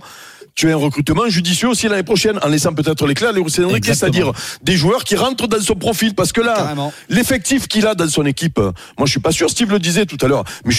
tu 0.56 0.70
as 0.70 0.74
un 0.74 0.78
recrutement 0.78 1.28
judicieux 1.28 1.68
aussi 1.68 1.90
l'année 1.90 2.04
prochaine, 2.04 2.40
en 2.42 2.48
laissant 2.48 2.74
peut-être 2.74 3.06
l'éclat 3.06 3.30
à 3.30 3.32
Luis 3.34 3.44
Enrique, 3.60 3.86
c'est-à-dire 3.86 4.32
des 4.64 4.78
joueurs 4.78 5.04
qui 5.04 5.18
rentrent 5.18 5.48
dans 5.48 5.60
son 5.60 5.76
profil, 5.76 6.16
parce 6.16 6.32
que 6.32 6.40
là, 6.40 6.74
l'effectif 7.10 7.68
qu'il 7.68 7.86
a 7.86 7.94
dans 7.94 8.08
son 8.08 8.26
équipe, 8.26 8.58
moi 8.58 8.74
je 9.06 9.12
suis 9.12 9.20
pas 9.20 9.34
sûr, 9.34 9.50
Steve 9.50 9.70
le 9.72 9.80
disait 9.80 10.06
tout 10.06 10.18
à 10.22 10.28
l'heure, 10.30 10.46
mais 10.64 10.74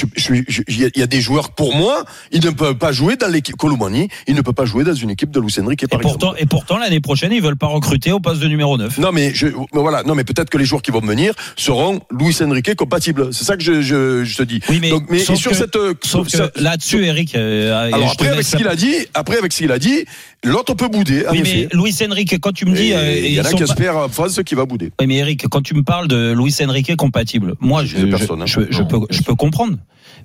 il 0.68 0.80
y, 0.80 0.84
a- 0.86 0.88
il 0.94 0.98
y 1.00 1.02
a 1.02 1.06
des 1.06 1.20
joueurs 1.20 1.50
pour 1.50 1.76
moi, 1.76 2.04
ils 2.32 2.42
ne 2.42 2.50
peuvent 2.50 2.76
pas 2.76 2.90
jouer 2.92 3.16
dans 3.16 3.28
l'équipe 3.30 3.56
Colomani, 3.56 4.08
il 4.26 4.34
ne 4.34 4.40
peut 4.40 4.54
pas 4.54 4.64
jouer 4.64 4.82
dans 4.82 4.94
une 4.94 5.10
équipe 5.10 5.30
de 5.30 5.40
Luis 5.40 5.54
Enrique 5.60 5.82
Et 5.82 5.88
pourtant, 5.88 6.08
exemple. 6.08 6.36
et 6.42 6.46
pourtant, 6.46 6.78
l'année 6.78 7.00
prochaine, 7.00 7.32
ils 7.32 7.42
veulent 7.42 7.56
pas 7.58 7.66
recruter 7.66 8.12
au 8.12 8.20
poste 8.20 8.40
de 8.40 8.48
numéro 8.48 8.78
9. 8.78 8.96
Non 8.96 9.12
mais 9.12 9.34
je, 9.34 9.48
voilà, 9.74 10.02
non 10.04 10.14
mais 10.14 10.24
peut-être 10.24 10.48
que 10.48 10.56
les 10.56 10.64
joueurs 10.64 10.80
qui 10.82 10.90
vont 10.90 11.00
venir 11.00 11.34
seront 11.54 12.00
Luis 12.10 12.34
Enrique 12.42 12.74
compatibles. 12.76 13.28
C'est 13.34 13.44
ça 13.44 13.58
que 13.58 13.62
je, 13.62 13.82
je, 13.82 14.24
je 14.24 14.36
te 14.38 14.42
dis. 14.42 14.60
Oui, 14.70 14.78
mais 14.80 14.88
Donc, 14.88 15.04
mais 15.10 15.18
sur 15.18 15.50
que- 15.50 15.54
cette, 15.54 15.76
euh, 15.76 15.92
Sauf 16.02 16.30
que 16.32 16.50
là-dessus, 16.58 17.04
Eric. 17.04 17.34
euh, 17.34 17.88
Alors 17.92 18.12
après 18.12 18.28
avec 18.28 18.46
ce 18.46 18.56
qu'il 18.56 18.68
a 18.68 18.74
dit, 18.74 18.94
après 19.12 19.36
avec 19.36 19.52
ce 19.52 19.65
qu'il 19.66 19.72
a 19.72 19.78
dit, 19.78 20.04
l'autre 20.44 20.74
peut 20.74 20.88
bouder. 20.88 21.24
Oui, 21.30 21.42
mais 21.42 21.68
Luis 21.72 21.94
Enrique, 22.08 22.38
quand 22.40 22.52
tu 22.52 22.66
me 22.66 22.74
dis. 22.74 22.92
Euh, 22.92 23.18
il 23.18 23.32
y 23.32 23.40
en 23.40 23.44
a 23.44 23.52
qui 23.52 23.62
espèrent 23.62 23.96
en 23.96 24.08
France 24.08 24.40
qui 24.44 24.54
va 24.54 24.64
bouder. 24.64 24.92
Oui, 25.00 25.06
mais 25.06 25.16
Eric, 25.16 25.46
quand 25.48 25.62
tu 25.62 25.74
me 25.74 25.82
parles 25.82 26.08
de 26.08 26.32
Luis 26.32 26.54
Enrique 26.64 26.94
compatible, 26.96 27.54
moi, 27.60 27.84
je, 27.84 27.98
personne, 28.06 28.42
hein. 28.42 28.46
je, 28.46 28.60
je, 28.60 28.66
je 28.70 28.82
Non. 28.82 28.86
peux, 28.88 28.98
je 29.10 29.22
peux 29.22 29.34
comprendre. 29.34 29.76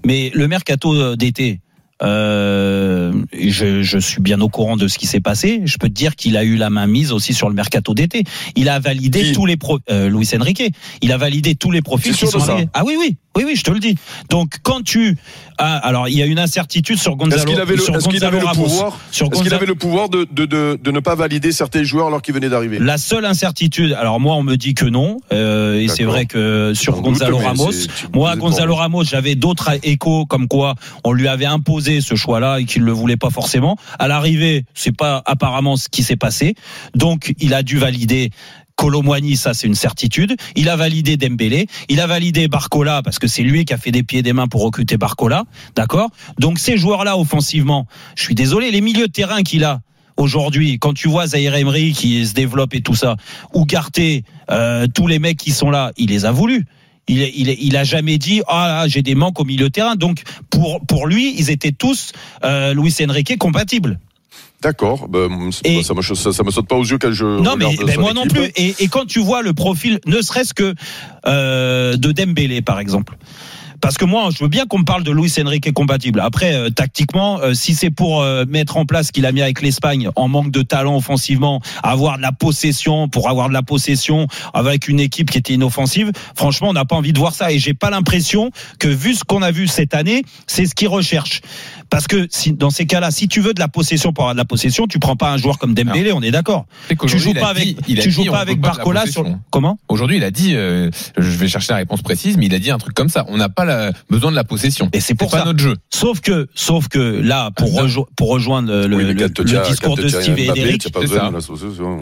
Mais 0.05 0.31
le 0.33 0.47
mercato 0.47 1.15
d'été, 1.15 1.59
euh, 2.03 3.11
je, 3.37 3.81
je 3.81 3.97
suis 3.97 4.21
bien 4.21 4.39
au 4.41 4.49
courant 4.49 4.77
de 4.77 4.87
ce 4.87 4.97
qui 4.97 5.07
s'est 5.07 5.19
passé. 5.19 5.61
Je 5.65 5.77
peux 5.77 5.87
te 5.87 5.93
dire 5.93 6.15
qu'il 6.15 6.37
a 6.37 6.43
eu 6.43 6.55
la 6.55 6.69
main 6.69 6.87
mise 6.87 7.11
aussi 7.11 7.33
sur 7.33 7.47
le 7.49 7.55
mercato 7.55 7.93
d'été. 7.93 8.23
Il 8.55 8.69
a 8.69 8.79
validé 8.79 9.23
Qui 9.23 9.31
tous 9.33 9.45
les 9.45 9.57
pro, 9.57 9.79
euh, 9.89 10.09
Luis 10.09 10.27
Enrique. 10.39 10.63
Il 11.01 11.11
a 11.11 11.17
validé 11.17 11.55
tous 11.55 11.71
les 11.71 11.81
profils 11.81 12.15
qui 12.15 12.27
sont 12.27 12.39
arrivés. 12.49 12.67
Ah 12.73 12.83
oui, 12.85 12.95
oui, 12.99 13.15
oui, 13.35 13.43
oui, 13.45 13.55
je 13.55 13.63
te 13.63 13.71
le 13.71 13.79
dis. 13.79 13.95
Donc 14.29 14.55
quand 14.63 14.83
tu, 14.83 15.17
ah, 15.57 15.77
alors 15.77 16.07
il 16.09 16.15
y 16.17 16.21
a 16.21 16.25
une 16.25 16.39
incertitude 16.39 16.97
sur 16.97 17.15
Gonzalo, 17.15 17.37
Est-ce 17.41 17.47
qu'il 17.47 17.59
avait 17.59 17.75
le, 17.75 17.81
sur 17.81 17.95
est-ce 17.95 18.05
qu'il 18.05 18.13
Gonzalo 18.19 18.37
avait 18.37 18.41
le 18.41 18.45
Ramos. 18.47 18.63
pouvoir 18.63 18.99
Sur 19.11 19.27
Est-ce 19.27 19.41
qu'il 19.41 19.51
Gonza- 19.51 19.55
avait 19.55 19.65
le 19.65 19.75
pouvoir 19.75 20.09
de, 20.09 20.27
de, 20.31 20.45
de, 20.45 20.79
de 20.81 20.91
ne 20.91 20.99
pas 20.99 21.15
valider 21.15 21.51
certains 21.51 21.83
joueurs 21.83 22.07
alors 22.07 22.21
qu'ils 22.21 22.33
venaient 22.33 22.49
d'arriver? 22.49 22.79
La 22.79 22.97
seule 22.97 23.25
incertitude, 23.25 23.93
alors 23.93 24.19
moi 24.19 24.35
on 24.35 24.43
me 24.43 24.55
dit 24.55 24.73
que 24.73 24.85
non, 24.85 25.19
euh, 25.33 25.79
et 25.79 25.87
c'est 25.87 26.03
vrai 26.03 26.25
que 26.25 26.73
sur 26.73 26.95
doute, 26.95 27.03
Gonzalo 27.03 27.37
Ramos, 27.37 27.71
moi 28.13 28.35
Gonzalo. 28.35 28.75
Ramos, 28.75 29.03
j'avais 29.03 29.35
d'autres 29.35 29.71
échos 29.83 30.25
comme 30.25 30.47
quoi 30.47 30.75
on 31.03 31.11
lui 31.11 31.27
avait 31.27 31.45
imposé 31.45 31.90
ce 31.99 32.15
choix-là 32.15 32.59
et 32.59 32.65
qu'il 32.65 32.83
ne 32.83 32.85
le 32.85 32.93
voulait 32.93 33.17
pas 33.17 33.29
forcément. 33.29 33.75
À 33.99 34.07
l'arrivée, 34.07 34.65
c'est 34.73 34.95
pas 34.95 35.21
apparemment 35.25 35.75
ce 35.75 35.89
qui 35.89 36.03
s'est 36.03 36.15
passé. 36.15 36.55
Donc, 36.95 37.33
il 37.39 37.53
a 37.53 37.63
dû 37.63 37.77
valider 37.77 38.29
Colomboigny, 38.75 39.35
ça 39.35 39.53
c'est 39.53 39.67
une 39.67 39.75
certitude. 39.75 40.35
Il 40.55 40.69
a 40.69 40.75
validé 40.75 41.17
Dembélé, 41.17 41.67
il 41.89 41.99
a 41.99 42.07
validé 42.07 42.47
Barcola 42.47 43.01
parce 43.03 43.19
que 43.19 43.27
c'est 43.27 43.43
lui 43.43 43.65
qui 43.65 43.73
a 43.73 43.77
fait 43.77 43.91
des 43.91 44.01
pieds 44.01 44.19
et 44.19 44.23
des 44.23 44.33
mains 44.33 44.47
pour 44.47 44.63
recruter 44.63 44.97
Barcola, 44.97 45.43
d'accord? 45.75 46.09
Donc 46.39 46.57
ces 46.57 46.77
joueurs-là 46.77 47.17
offensivement, 47.17 47.85
je 48.15 48.23
suis 48.23 48.33
désolé, 48.33 48.71
les 48.71 48.81
milieux 48.81 49.07
de 49.07 49.11
terrain 49.11 49.43
qu'il 49.43 49.65
a 49.65 49.81
aujourd'hui, 50.17 50.79
quand 50.79 50.93
tu 50.93 51.07
vois 51.07 51.27
Zaire 51.27 51.55
Emery 51.55 51.91
qui 51.91 52.25
se 52.25 52.33
développe 52.33 52.73
et 52.73 52.81
tout 52.81 52.95
ça, 52.95 53.17
ou 53.53 53.65
Garté, 53.65 54.23
euh, 54.49 54.87
tous 54.87 55.07
les 55.07 55.19
mecs 55.19 55.37
qui 55.37 55.51
sont 55.51 55.69
là, 55.69 55.91
il 55.97 56.09
les 56.09 56.25
a 56.25 56.31
voulus. 56.31 56.65
Il, 57.07 57.21
il, 57.21 57.49
il 57.49 57.77
a 57.77 57.83
jamais 57.83 58.17
dit 58.17 58.41
ah 58.47 58.67
là, 58.67 58.87
j'ai 58.87 59.01
des 59.01 59.15
manques 59.15 59.39
au 59.39 59.43
milieu 59.43 59.65
de 59.65 59.73
terrain. 59.73 59.95
Donc 59.95 60.21
pour 60.49 60.85
pour 60.85 61.07
lui, 61.07 61.35
ils 61.37 61.49
étaient 61.49 61.71
tous 61.71 62.11
euh, 62.43 62.73
Luis 62.73 62.95
Enrique 63.01 63.37
compatibles. 63.37 63.99
D'accord. 64.61 65.07
Ben, 65.07 65.49
Et- 65.63 65.81
ça, 65.81 65.95
me, 65.95 66.01
ça, 66.03 66.31
ça 66.31 66.43
me 66.43 66.51
saute 66.51 66.67
pas 66.67 66.75
aux 66.75 66.83
yeux 66.83 66.99
quand 66.99 67.11
je. 67.11 67.25
Non, 67.25 67.55
mais 67.57 67.75
ben, 67.75 67.99
moi 67.99 68.13
non 68.13 68.27
plus. 68.27 68.51
Et, 68.55 68.75
et 68.79 68.87
quand 68.87 69.05
tu 69.05 69.19
vois 69.19 69.41
le 69.41 69.53
profil, 69.53 69.99
ne 70.05 70.21
serait-ce 70.21 70.53
que 70.53 70.75
euh, 71.25 71.97
de 71.97 72.11
Dembélé, 72.11 72.61
par 72.61 72.79
exemple. 72.79 73.17
Parce 73.81 73.97
que 73.97 74.05
moi, 74.05 74.29
je 74.31 74.43
veux 74.43 74.49
bien 74.49 74.67
qu'on 74.67 74.79
me 74.79 74.85
parle 74.85 75.03
de 75.03 75.11
Luis 75.11 75.33
Enrique 75.43 75.73
compatible. 75.73 76.19
Après, 76.19 76.53
euh, 76.53 76.69
tactiquement, 76.69 77.39
euh, 77.39 77.55
si 77.55 77.73
c'est 77.73 77.89
pour 77.89 78.21
euh, 78.21 78.45
mettre 78.47 78.77
en 78.77 78.85
place 78.85 79.07
ce 79.07 79.11
qu'il 79.11 79.25
a 79.25 79.31
mis 79.31 79.41
avec 79.41 79.61
l'Espagne, 79.61 80.09
en 80.15 80.27
manque 80.27 80.51
de 80.51 80.61
talent 80.61 80.95
offensivement, 80.95 81.61
avoir 81.81 82.17
de 82.17 82.21
la 82.21 82.31
possession, 82.31 83.09
pour 83.09 83.27
avoir 83.27 83.49
de 83.49 83.53
la 83.53 83.63
possession 83.63 84.27
avec 84.53 84.87
une 84.87 84.99
équipe 84.99 85.31
qui 85.31 85.39
était 85.39 85.53
inoffensive, 85.53 86.11
franchement, 86.35 86.69
on 86.69 86.73
n'a 86.73 86.85
pas 86.85 86.95
envie 86.95 87.11
de 87.11 87.17
voir 87.17 87.33
ça. 87.33 87.51
Et 87.51 87.57
j'ai 87.57 87.73
pas 87.73 87.89
l'impression 87.89 88.51
que, 88.77 88.87
vu 88.87 89.15
ce 89.15 89.23
qu'on 89.23 89.41
a 89.41 89.49
vu 89.49 89.67
cette 89.67 89.95
année, 89.95 90.23
c'est 90.45 90.67
ce 90.67 90.75
qu'il 90.75 90.87
recherche. 90.87 91.41
Parce 91.91 92.07
que 92.07 92.25
si, 92.31 92.53
dans 92.53 92.69
ces 92.69 92.85
cas-là, 92.87 93.11
si 93.11 93.27
tu 93.27 93.41
veux 93.41 93.53
de 93.53 93.59
la 93.59 93.67
possession 93.67 94.13
pour 94.13 94.23
avoir 94.23 94.33
de 94.33 94.39
la 94.39 94.45
possession, 94.45 94.87
tu 94.87 94.97
prends 94.97 95.17
pas 95.17 95.29
un 95.31 95.37
joueur 95.37 95.59
comme 95.59 95.73
Dembélé, 95.73 96.13
on 96.13 96.21
est 96.21 96.31
d'accord. 96.31 96.65
Tu 97.05 97.19
joues 97.19 97.31
il 97.31 97.37
a 97.37 97.41
pas 97.41 97.49
avec, 97.49 97.65
dit- 97.65 97.75
il 97.89 97.99
a 97.99 98.01
tu 98.03 98.07
dit, 98.09 98.15
joues 98.15 98.31
pas 98.31 98.39
avec 98.39 98.61
pas 98.61 98.69
Barcola 98.69 99.05
sur 99.05 99.25
comment? 99.49 99.77
Aujourd'hui, 99.89 100.15
il 100.15 100.23
a 100.23 100.31
dit, 100.31 100.55
euh, 100.55 100.89
je 101.17 101.29
vais 101.37 101.49
chercher 101.49 101.73
la 101.73 101.77
réponse 101.79 102.01
précise, 102.01 102.37
mais 102.37 102.45
il 102.45 102.55
a 102.55 102.59
dit 102.59 102.71
un 102.71 102.77
truc 102.77 102.93
comme 102.93 103.09
ça. 103.09 103.25
On 103.27 103.35
n'a 103.35 103.49
pas 103.49 103.65
la- 103.65 103.91
besoin 104.09 104.31
de 104.31 104.37
la 104.37 104.45
possession. 104.45 104.89
Et 104.93 105.01
c'est 105.01 105.15
pour 105.15 105.29
pas 105.31 105.39
ça. 105.39 105.45
notre 105.45 105.59
jeu. 105.59 105.75
Sauf 105.89 106.21
que, 106.21 106.47
sauf 106.55 106.87
que 106.87 106.97
là, 106.97 107.51
pour, 107.51 107.77
Ah, 107.77 107.83
rejo- 107.83 108.07
pour 108.15 108.29
rejoindre 108.29 108.71
le, 108.87 108.95
Oui, 108.95 109.13
discours 109.67 109.97
de 109.97 110.07
Steve 110.07 110.39
et 110.39 110.45
Eric, 110.45 110.91
pas 110.93 111.01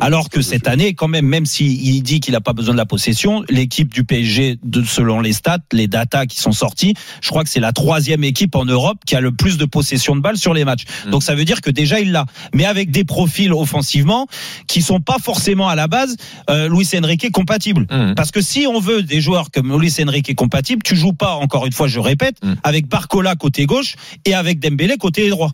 alors 0.02 0.30
que 0.30 0.42
cette 0.44 0.68
année, 0.68 0.94
quand 0.94 1.08
même, 1.08 1.26
même 1.26 1.48
s'il 1.48 2.04
dit 2.04 2.20
qu'il 2.20 2.34
n'a 2.34 2.42
pas 2.42 2.54
besoin 2.54 2.74
de 2.76 2.78
la 2.80 2.86
possession, 2.86 3.44
l'équipe 3.50 3.92
du 3.92 4.04
PSG, 4.04 4.60
de, 4.64 4.84
selon 4.84 5.20
les 5.20 5.34
stats, 5.34 5.58
les 5.74 5.88
datas 5.88 6.28
qui 6.28 6.40
sont 6.40 6.52
sortis, 6.52 6.94
je 7.22 7.30
crois 7.30 7.44
que 7.44 7.50
c'est 7.50 7.60
la 7.60 7.72
troisième 7.72 8.24
équipe 8.24 8.56
en 8.56 8.66
Europe 8.66 9.00
qui 9.08 9.16
a 9.16 9.20
le 9.22 9.32
plus 9.32 9.58
de 9.58 9.66
possession 9.66 9.79
de 9.82 10.22
balles 10.22 10.38
sur 10.38 10.54
les 10.54 10.66
matchs. 10.66 10.84
Mm. 11.06 11.12
Donc 11.12 11.24
ça 11.24 11.36
veut 11.36 11.46
dire 11.46 11.62
que 11.62 11.70
déjà 11.70 12.00
il 12.00 12.12
l'a, 12.12 12.26
mais 12.54 12.66
avec 12.66 12.92
des 12.92 13.04
profils 13.04 13.54
offensivement 13.54 14.28
qui 14.68 14.82
sont 14.82 15.02
pas 15.02 15.18
forcément 15.22 15.68
à 15.68 15.76
la 15.76 15.88
base 15.88 16.16
euh, 16.50 16.68
Luis 16.70 16.88
Enrique 16.96 17.32
compatibles. 17.32 17.86
Hum. 17.90 18.16
Parce 18.16 18.32
que 18.32 18.42
si 18.42 18.66
on 18.68 18.80
veut 18.80 19.04
des 19.04 19.22
joueurs 19.22 19.52
comme 19.52 19.80
Luis 19.80 19.94
Enrique 20.02 20.36
compatibles, 20.36 20.82
tu 20.84 20.96
joues 20.96 21.14
pas, 21.14 21.34
encore 21.34 21.66
une 21.66 21.74
fois, 21.74 21.88
je 21.88 22.00
répète, 22.00 22.38
Mm. 22.44 22.54
avec 22.64 22.88
Barcola 22.88 23.36
côté 23.36 23.66
gauche 23.66 23.96
et 24.26 24.34
avec 24.34 24.60
Dembélé 24.60 24.98
côté 24.98 25.30
droit. 25.30 25.52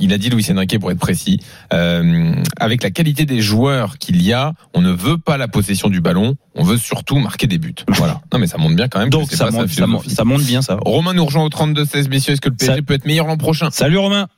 Il 0.00 0.12
a 0.12 0.18
dit 0.18 0.30
Luis 0.30 0.46
Enrique 0.52 0.78
pour 0.78 0.92
être 0.92 0.98
précis. 1.00 1.40
Euh, 1.72 2.32
avec 2.60 2.84
la 2.84 2.90
qualité 2.90 3.24
des 3.26 3.40
joueurs 3.40 3.98
qu'il 3.98 4.22
y 4.22 4.32
a, 4.32 4.52
on 4.72 4.80
ne 4.80 4.92
veut 4.92 5.18
pas 5.18 5.36
la 5.36 5.48
possession 5.48 5.88
du 5.88 6.00
ballon, 6.00 6.36
on 6.54 6.62
veut 6.62 6.76
surtout 6.76 7.18
marquer 7.18 7.48
des 7.48 7.58
buts. 7.58 7.74
Voilà. 7.88 8.20
Non 8.32 8.38
mais 8.38 8.46
ça 8.46 8.58
montre 8.58 8.76
bien 8.76 8.86
quand 8.88 9.00
même. 9.00 9.10
Donc 9.10 9.26
c'est 9.28 9.36
ça 9.36 9.46
pas 9.46 9.50
monte, 9.50 9.68
ça, 9.68 9.86
monte, 9.88 10.06
ça 10.08 10.24
monte 10.24 10.42
bien 10.42 10.62
ça. 10.62 10.76
Romain 10.84 11.14
nous 11.14 11.24
rejoint 11.24 11.42
au 11.44 11.48
32-16, 11.48 12.08
messieurs. 12.10 12.34
Est-ce 12.34 12.40
que 12.40 12.48
le 12.50 12.54
PSG 12.54 12.76
Ça- 12.76 12.82
peut 12.82 12.94
être 12.94 13.06
meilleur 13.06 13.26
l'an 13.26 13.36
prochain? 13.36 13.70
Salut 13.70 13.98
Romain. 13.98 14.28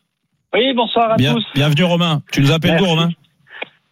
Oui, 0.55 0.63
bonsoir 0.75 1.13
à 1.13 1.17
Bien- 1.17 1.35
tous. 1.35 1.45
bienvenue 1.55 1.85
Romain. 1.85 2.23
Tu 2.33 2.41
nous 2.41 2.53
appelles 2.53 2.79
d'où. 2.79 2.87
Romain? 2.87 3.11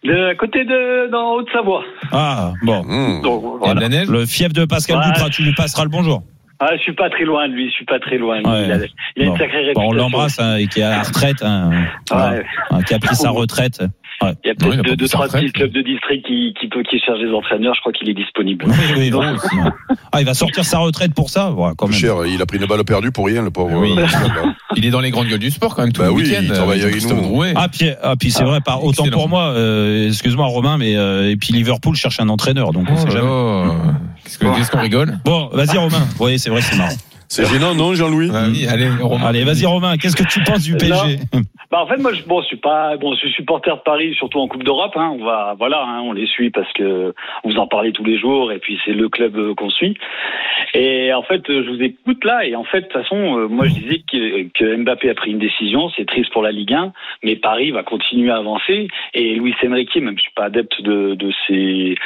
De 0.04 0.34
côté 0.38 0.64
de 0.64 1.10
dans 1.10 1.34
Haute-Savoie. 1.34 1.82
Ah 2.12 2.54
bon. 2.62 2.82
Mmh. 2.84 3.22
Donc 3.22 3.42
Il 3.42 3.46
y 3.46 3.54
a 3.54 3.58
voilà. 3.58 3.74
de 3.74 3.80
la 3.80 3.88
neige? 3.88 4.08
Le 4.08 4.24
fief 4.24 4.52
de 4.54 4.64
Pascal 4.64 4.98
Ouais. 4.98 5.06
Duprat, 5.12 5.28
tu 5.28 5.42
lui 5.42 5.52
passeras 5.54 5.82
le 5.84 5.90
bonjour. 5.90 6.22
Ah, 6.60 6.70
je 6.76 6.82
suis 6.82 6.92
pas 6.94 7.08
très 7.08 7.24
loin 7.24 7.46
de 7.48 7.52
lui, 7.54 7.66
je 7.68 7.72
suis 7.72 7.84
pas 7.84 8.00
très 8.00 8.18
loin. 8.18 8.38
de 8.42 8.42
lui. 8.42 8.50
Ouais. 8.50 8.64
Il 8.66 8.72
a, 8.72 8.76
il 9.16 9.22
a 9.22 9.26
Bon. 9.26 9.32
une 9.32 9.38
sacrée 9.38 9.58
Bon, 9.60 9.66
réputation. 9.66 9.88
on 9.88 9.92
l'embrasse 9.92 10.40
hein, 10.40 10.56
et 10.56 10.66
qui 10.66 10.80
est 10.80 10.82
à 10.82 10.90
la 10.90 11.02
retraite, 11.02 11.42
hein, 11.42 11.70
voilà. 12.10 12.30
Ouais. 12.38 12.44
Hein, 12.70 12.82
qui 12.82 12.94
a 12.94 12.98
pris 12.98 13.14
sa 13.14 13.30
retraite. 13.42 13.80
Ouais. 14.20 14.32
Il 14.44 14.48
y 14.48 14.50
a 14.50 14.54
peut-être 14.56 14.82
deux, 14.82 14.96
deux 14.96 15.06
trois 15.06 15.28
petits 15.28 15.52
clubs 15.52 15.70
de 15.70 15.80
district 15.80 16.26
qui, 16.26 16.52
qui, 16.60 16.66
peut- 16.66 16.82
qui 16.82 16.98
cherchent 16.98 17.20
des 17.20 17.30
entraîneurs. 17.30 17.72
Je 17.76 17.80
crois 17.80 17.92
qu'il 17.92 18.10
est 18.10 18.14
disponible. 18.14 18.64
Oui, 18.66 18.74
oui, 18.96 19.12
aussi. 19.12 19.56
Ah, 20.10 20.20
il 20.20 20.26
va 20.26 20.34
sortir 20.34 20.64
sa 20.64 20.78
retraite 20.78 21.14
pour 21.14 21.30
ça, 21.30 21.52
ouais, 21.52 21.70
quand 21.78 21.86
même. 21.86 21.94
cher, 21.96 22.26
il 22.26 22.42
a 22.42 22.46
pris 22.46 22.58
une 22.58 22.66
balle 22.66 22.82
perdue 22.84 23.12
pour 23.12 23.26
rien, 23.26 23.42
le 23.44 23.52
pauvre. 23.52 23.78
Oui. 23.78 23.94
euh. 23.96 24.06
Il 24.74 24.84
est 24.84 24.90
dans 24.90 25.00
les 25.00 25.12
grandes 25.12 25.28
gueules 25.28 25.38
du 25.38 25.52
sport 25.52 25.76
quand 25.76 25.82
même 25.82 25.92
tout 25.92 26.00
Bah 26.02 26.08
le 26.08 26.14
oui, 26.14 26.24
week-end. 26.24 26.40
il 26.42 26.50
travaille 26.50 26.80
avec 26.80 26.94
Christophe 26.94 27.18
nous. 27.18 27.22
Drouet. 27.28 27.52
Ah 27.54 27.68
puis, 27.68 27.90
ah, 28.02 28.14
puis 28.18 28.32
c'est 28.32 28.42
Ah, 28.42 28.46
vrai, 28.46 28.60
par, 28.60 28.82
autant 28.82 29.04
excellent. 29.04 29.16
pour 29.20 29.28
moi, 29.28 29.50
euh, 29.54 30.08
excuse-moi 30.08 30.46
Romain, 30.46 30.78
mais 30.78 30.96
euh, 30.96 31.30
et 31.30 31.36
puis 31.36 31.52
Liverpool 31.52 31.94
cherche 31.94 32.18
un 32.18 32.28
entraîneur, 32.28 32.72
donc 32.72 32.86
on 32.90 32.94
Oh 32.94 32.98
sait 32.98 33.10
jamais. 33.12 33.28
Qu'est-ce 34.36 34.70
qu'on 34.70 34.80
rigole? 34.80 35.18
Bon, 35.24 35.48
vas-y 35.52 35.78
Romain. 35.78 36.06
Oui, 36.20 36.38
c'est 36.38 36.50
vrai, 36.50 36.60
c'est 36.62 36.76
marrant. 36.76 36.94
C'est 37.28 37.44
gênant, 37.44 37.74
non, 37.74 37.94
Jean-Louis 37.94 38.30
oui, 38.30 38.66
allez, 38.66 38.88
Romain. 39.00 39.26
Allez, 39.26 39.44
vas-y 39.44 39.66
Romain. 39.66 39.96
Qu'est-ce 39.96 40.16
que 40.16 40.28
tu 40.28 40.42
penses 40.42 40.62
du 40.62 40.76
PSG 40.76 41.18
Bah 41.70 41.82
en 41.82 41.86
fait 41.86 41.98
moi 41.98 42.14
je 42.14 42.22
bon 42.22 42.40
je 42.40 42.46
suis 42.46 42.56
pas 42.56 42.96
bon 42.96 43.12
je 43.12 43.18
suis 43.18 43.32
supporter 43.32 43.76
de 43.76 43.82
Paris 43.82 44.14
surtout 44.14 44.38
en 44.38 44.48
Coupe 44.48 44.64
d'Europe 44.64 44.94
hein, 44.96 45.14
on 45.20 45.22
va 45.22 45.54
voilà 45.58 45.82
hein, 45.82 46.00
on 46.00 46.14
les 46.14 46.26
suit 46.26 46.48
parce 46.48 46.72
que 46.72 47.12
vous 47.44 47.58
en 47.58 47.66
parlez 47.66 47.92
tous 47.92 48.04
les 48.04 48.18
jours 48.18 48.52
et 48.52 48.58
puis 48.58 48.78
c'est 48.86 48.94
le 48.94 49.10
club 49.10 49.36
euh, 49.36 49.54
qu'on 49.54 49.68
suit 49.68 49.94
et 50.72 51.12
en 51.12 51.22
fait 51.22 51.42
euh, 51.50 51.62
je 51.66 51.70
vous 51.70 51.82
écoute 51.82 52.24
là 52.24 52.46
et 52.46 52.56
en 52.56 52.64
fait 52.64 52.80
de 52.80 52.84
toute 52.86 52.94
façon 52.94 53.38
euh, 53.38 53.48
moi 53.48 53.66
je 53.66 53.74
disais 53.74 54.02
que, 54.10 54.48
que 54.54 54.76
Mbappé 54.76 55.10
a 55.10 55.14
pris 55.14 55.32
une 55.32 55.38
décision 55.38 55.90
c'est 55.94 56.06
triste 56.06 56.32
pour 56.32 56.42
la 56.42 56.52
Ligue 56.52 56.72
1 56.72 56.94
mais 57.22 57.36
Paris 57.36 57.70
va 57.70 57.82
continuer 57.82 58.30
à 58.30 58.38
avancer 58.38 58.88
et 59.12 59.34
Luis 59.34 59.54
Enrique 59.62 59.94
même 59.96 60.16
je 60.16 60.22
suis 60.22 60.32
pas 60.34 60.44
adepte 60.44 60.80
de, 60.80 61.16
de 61.16 61.30
ses, 61.46 61.96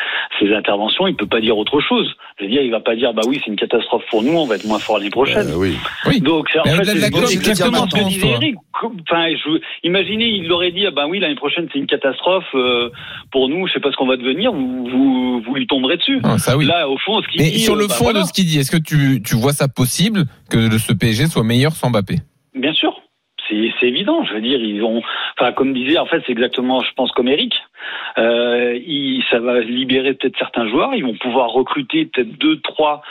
ses 0.41 0.53
interventions 0.53 1.07
il 1.07 1.15
peut 1.15 1.27
pas 1.27 1.41
dire 1.41 1.57
autre 1.57 1.79
chose 1.79 2.17
je 2.41 2.45
veux 2.47 2.51
dire 2.51 2.63
il 2.63 2.73
va 2.73 2.81
pas 2.81 2.97
dire 2.97 3.15
bah 3.15 3.23
oui 3.29 3.41
c'est 3.45 3.51
une 3.51 3.57
catastrophe 3.57 4.07
pour 4.11 4.25
nous 4.25 4.33
on 4.33 4.47
va 4.47 4.57
être 4.57 4.67
moins 4.67 4.81
fort 4.81 4.99
l'année 4.99 5.11
prochaine 5.13 5.47
Euh, 5.49 5.57
Oui. 5.57 5.77
Oui. 6.09 6.21
donc, 6.21 6.49
c'est- 6.53 6.59
en 6.59 6.63
Mais 6.65 6.73
fait, 6.79 6.85
c'est- 6.87 7.35
exactement 7.37 7.87
ce 7.89 7.97
que 7.97 8.05
disait 8.09 8.29
Eric. 8.31 8.57
Enfin, 8.83 9.29
je, 9.31 9.61
imaginez, 9.85 10.27
il 10.27 10.49
l'aurait 10.49 10.73
dit, 10.73 10.85
ah 10.87 10.91
ben 10.91 11.07
oui, 11.09 11.21
l'année 11.21 11.37
prochaine, 11.37 11.69
c'est 11.73 11.79
une 11.79 11.87
catastrophe 11.87 12.45
euh, 12.57 12.91
pour 13.31 13.49
nous, 13.49 13.69
je 13.69 13.75
sais 13.75 13.81
pas 13.81 13.93
ce 13.93 13.97
qu'on 13.97 14.09
va 14.09 14.17
devenir, 14.17 14.53
vous, 14.53 14.87
vous, 14.89 15.41
vous 15.43 15.55
lui 15.55 15.69
tomberez 15.69 15.97
dessus. 15.99 16.19
Ah, 16.25 16.37
ça 16.39 16.57
oui. 16.57 16.65
Là, 16.67 16.89
au 16.89 16.99
fond, 16.99 17.23
ce 17.23 17.29
qu'il 17.29 17.41
Mais 17.43 17.51
dit. 17.51 17.61
sur 17.61 17.77
le 17.77 17.87
bah, 17.87 17.95
fond 17.95 18.05
voilà. 18.05 18.23
de 18.23 18.27
ce 18.27 18.33
qu'il 18.33 18.47
dit, 18.47 18.59
est-ce 18.59 18.73
que 18.73 18.83
tu, 18.83 19.23
tu 19.23 19.37
vois 19.37 19.53
ça 19.53 19.69
possible 19.69 20.25
que 20.51 20.59
le- 20.59 20.79
ce 20.79 20.93
PSG 20.93 21.27
soit 21.29 21.45
meilleur 21.45 21.73
sans 21.73 21.91
Mbappé? 21.91 22.17
Bien 22.57 22.73
sûr. 22.75 22.99
C'est 23.49 23.71
c'est 23.81 23.87
évident, 23.89 24.25
je 24.25 24.35
veux 24.35 24.41
dire, 24.41 24.59
ils 24.63 24.83
ont, 24.83 25.03
enfin, 25.39 25.53
comme 25.53 25.75
disait, 25.75 25.99
en 25.99 26.07
fait, 26.07 26.23
c'est 26.27 26.33
exactement, 26.33 26.81
je 26.81 26.91
pense, 26.97 27.11
comme 27.13 27.29
Eric. 27.29 27.53
Euh, 28.19 28.79
il, 28.87 29.23
ça 29.31 29.41
va 29.41 29.61
libérer 29.61 30.15
peut-être 30.15 30.39
certains 30.39 30.69
joueurs, 30.69 30.95
ils 30.95 31.05
vont 31.05 31.17
pouvoir 31.17 31.51
recruter 31.51 32.07
peut-être 32.07 32.39
deux, 32.39 32.61
trois, 32.61 33.03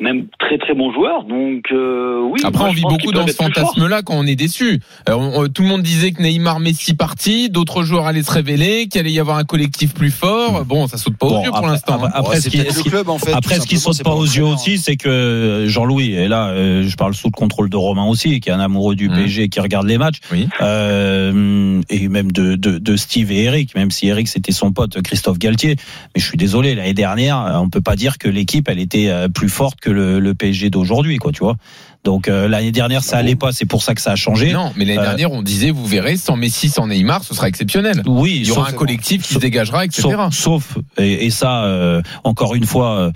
même 0.00 0.26
très 0.38 0.58
très 0.58 0.74
bons 0.74 0.92
joueurs. 0.92 1.24
Donc, 1.24 1.64
euh, 1.72 2.20
oui. 2.30 2.40
Après, 2.44 2.60
moi, 2.64 2.70
on 2.70 2.74
vit 2.74 2.82
beaucoup 2.82 3.12
dans 3.12 3.26
ce 3.26 3.32
fantasme-là 3.34 4.02
quand 4.02 4.14
on 4.16 4.26
est 4.26 4.36
déçu. 4.36 4.80
Euh, 5.08 5.14
on- 5.14 5.42
on- 5.44 5.48
tout 5.48 5.62
le 5.62 5.68
monde 5.68 5.82
disait 5.82 6.12
que 6.12 6.22
Neymar, 6.22 6.60
Messi 6.60 6.94
parti, 6.94 7.50
d'autres 7.50 7.82
joueurs 7.82 8.06
allaient 8.06 8.22
se 8.22 8.30
révéler, 8.32 8.86
qu'il 8.88 9.00
allait 9.00 9.12
y 9.12 9.20
avoir 9.20 9.36
un 9.38 9.44
collectif 9.44 9.92
plus 9.94 10.10
fort. 10.10 10.64
Bon, 10.64 10.86
ça 10.86 10.96
saute 10.96 11.16
pas 11.16 11.26
aux 11.26 11.30
Bon, 11.30 11.44
yeux 11.44 11.50
pour 11.50 11.66
l'instant. 11.66 11.94
après- 11.94 12.06
hein. 12.08 12.12
après, 12.14 12.34
Ouais, 12.36 12.40
ce 12.40 12.48
qui- 12.48 12.58
ce 12.58 12.76
le 12.78 12.82
qui- 12.82 12.90
club 12.90 13.08
en 13.08 13.18
fait. 13.18 13.32
Après, 13.32 13.56
tout 13.56 13.62
ce 13.62 13.66
qui 13.66 13.76
simplement, 13.76 13.92
saute 13.94 14.04
pas 14.04 14.14
aux 14.14 14.24
yeux 14.24 14.44
aussi, 14.44 14.78
c'est 14.78 14.96
que 14.96 15.64
Jean-Louis, 15.68 16.12
et 16.12 16.28
là, 16.28 16.48
euh, 16.48 16.84
je 16.88 16.96
parle 16.96 17.14
sous 17.14 17.28
le 17.28 17.32
contrôle 17.32 17.68
de 17.70 17.76
Romain 17.76 18.04
aussi, 18.06 18.40
qui 18.40 18.48
est 18.48 18.52
un 18.52 18.60
amoureux 18.60 18.94
du 18.94 19.08
Mhm. 19.08 19.16
PSG, 19.16 19.48
qui 19.48 19.60
regarde 19.60 19.86
les 19.86 19.98
matchs, 19.98 20.20
Oui. 20.32 20.48
euh, 20.60 21.80
et 21.90 22.08
même 22.08 22.32
de, 22.32 22.56
de, 22.56 22.78
de 22.78 22.96
Steve 22.96 23.30
et 23.32 23.44
Eric, 23.44 23.74
même 23.74 23.90
si 23.90 24.08
Eric 24.08 24.28
c'était 24.28 24.52
son 24.52 24.72
pote 24.72 25.00
Christophe 25.02 25.38
Galtier. 25.38 25.76
Mais 26.14 26.20
je 26.20 26.26
suis 26.26 26.36
désolé, 26.38 26.74
l'année 26.74 26.94
dernière, 26.94 27.58
on 27.62 27.68
peut 27.68 27.80
pas 27.80 27.96
dire 27.96 28.18
que 28.18 28.28
l'équipe 28.28 28.68
elle 28.68 28.78
était 28.80 29.08
euh, 29.08 29.28
plus 29.28 29.48
forte 29.48 29.80
que 29.80 29.89
le, 29.92 30.20
le 30.20 30.34
PSG 30.34 30.70
d'aujourd'hui, 30.70 31.18
quoi, 31.18 31.32
tu 31.32 31.40
vois. 31.40 31.56
Donc 32.02 32.28
euh, 32.28 32.48
l'année 32.48 32.72
dernière, 32.72 33.04
ça 33.04 33.18
allait 33.18 33.36
pas, 33.36 33.52
c'est 33.52 33.66
pour 33.66 33.82
ça 33.82 33.94
que 33.94 34.00
ça 34.00 34.12
a 34.12 34.16
changé. 34.16 34.52
Non, 34.52 34.72
mais 34.76 34.86
l'année 34.86 34.98
Euh, 35.00 35.02
dernière, 35.02 35.32
on 35.32 35.42
disait, 35.42 35.70
vous 35.70 35.84
verrez, 35.84 36.16
sans 36.16 36.36
Messi, 36.36 36.70
sans 36.70 36.86
Neymar, 36.86 37.22
ce 37.24 37.34
sera 37.34 37.46
exceptionnel. 37.48 38.02
Oui, 38.06 38.38
Il 38.40 38.48
y 38.48 38.50
aura 38.52 38.68
un 38.68 38.72
collectif 38.72 39.22
qui 39.22 39.34
se 39.34 39.38
dégagera, 39.38 39.84
etc. 39.84 40.02
Sauf, 40.30 40.74
sauf- 40.74 40.78
et, 40.98 41.26
et 41.26 41.30
ça, 41.30 41.64
euh, 41.64 42.00
encore 42.24 42.54
une 42.54 42.64
fois, 42.64 43.10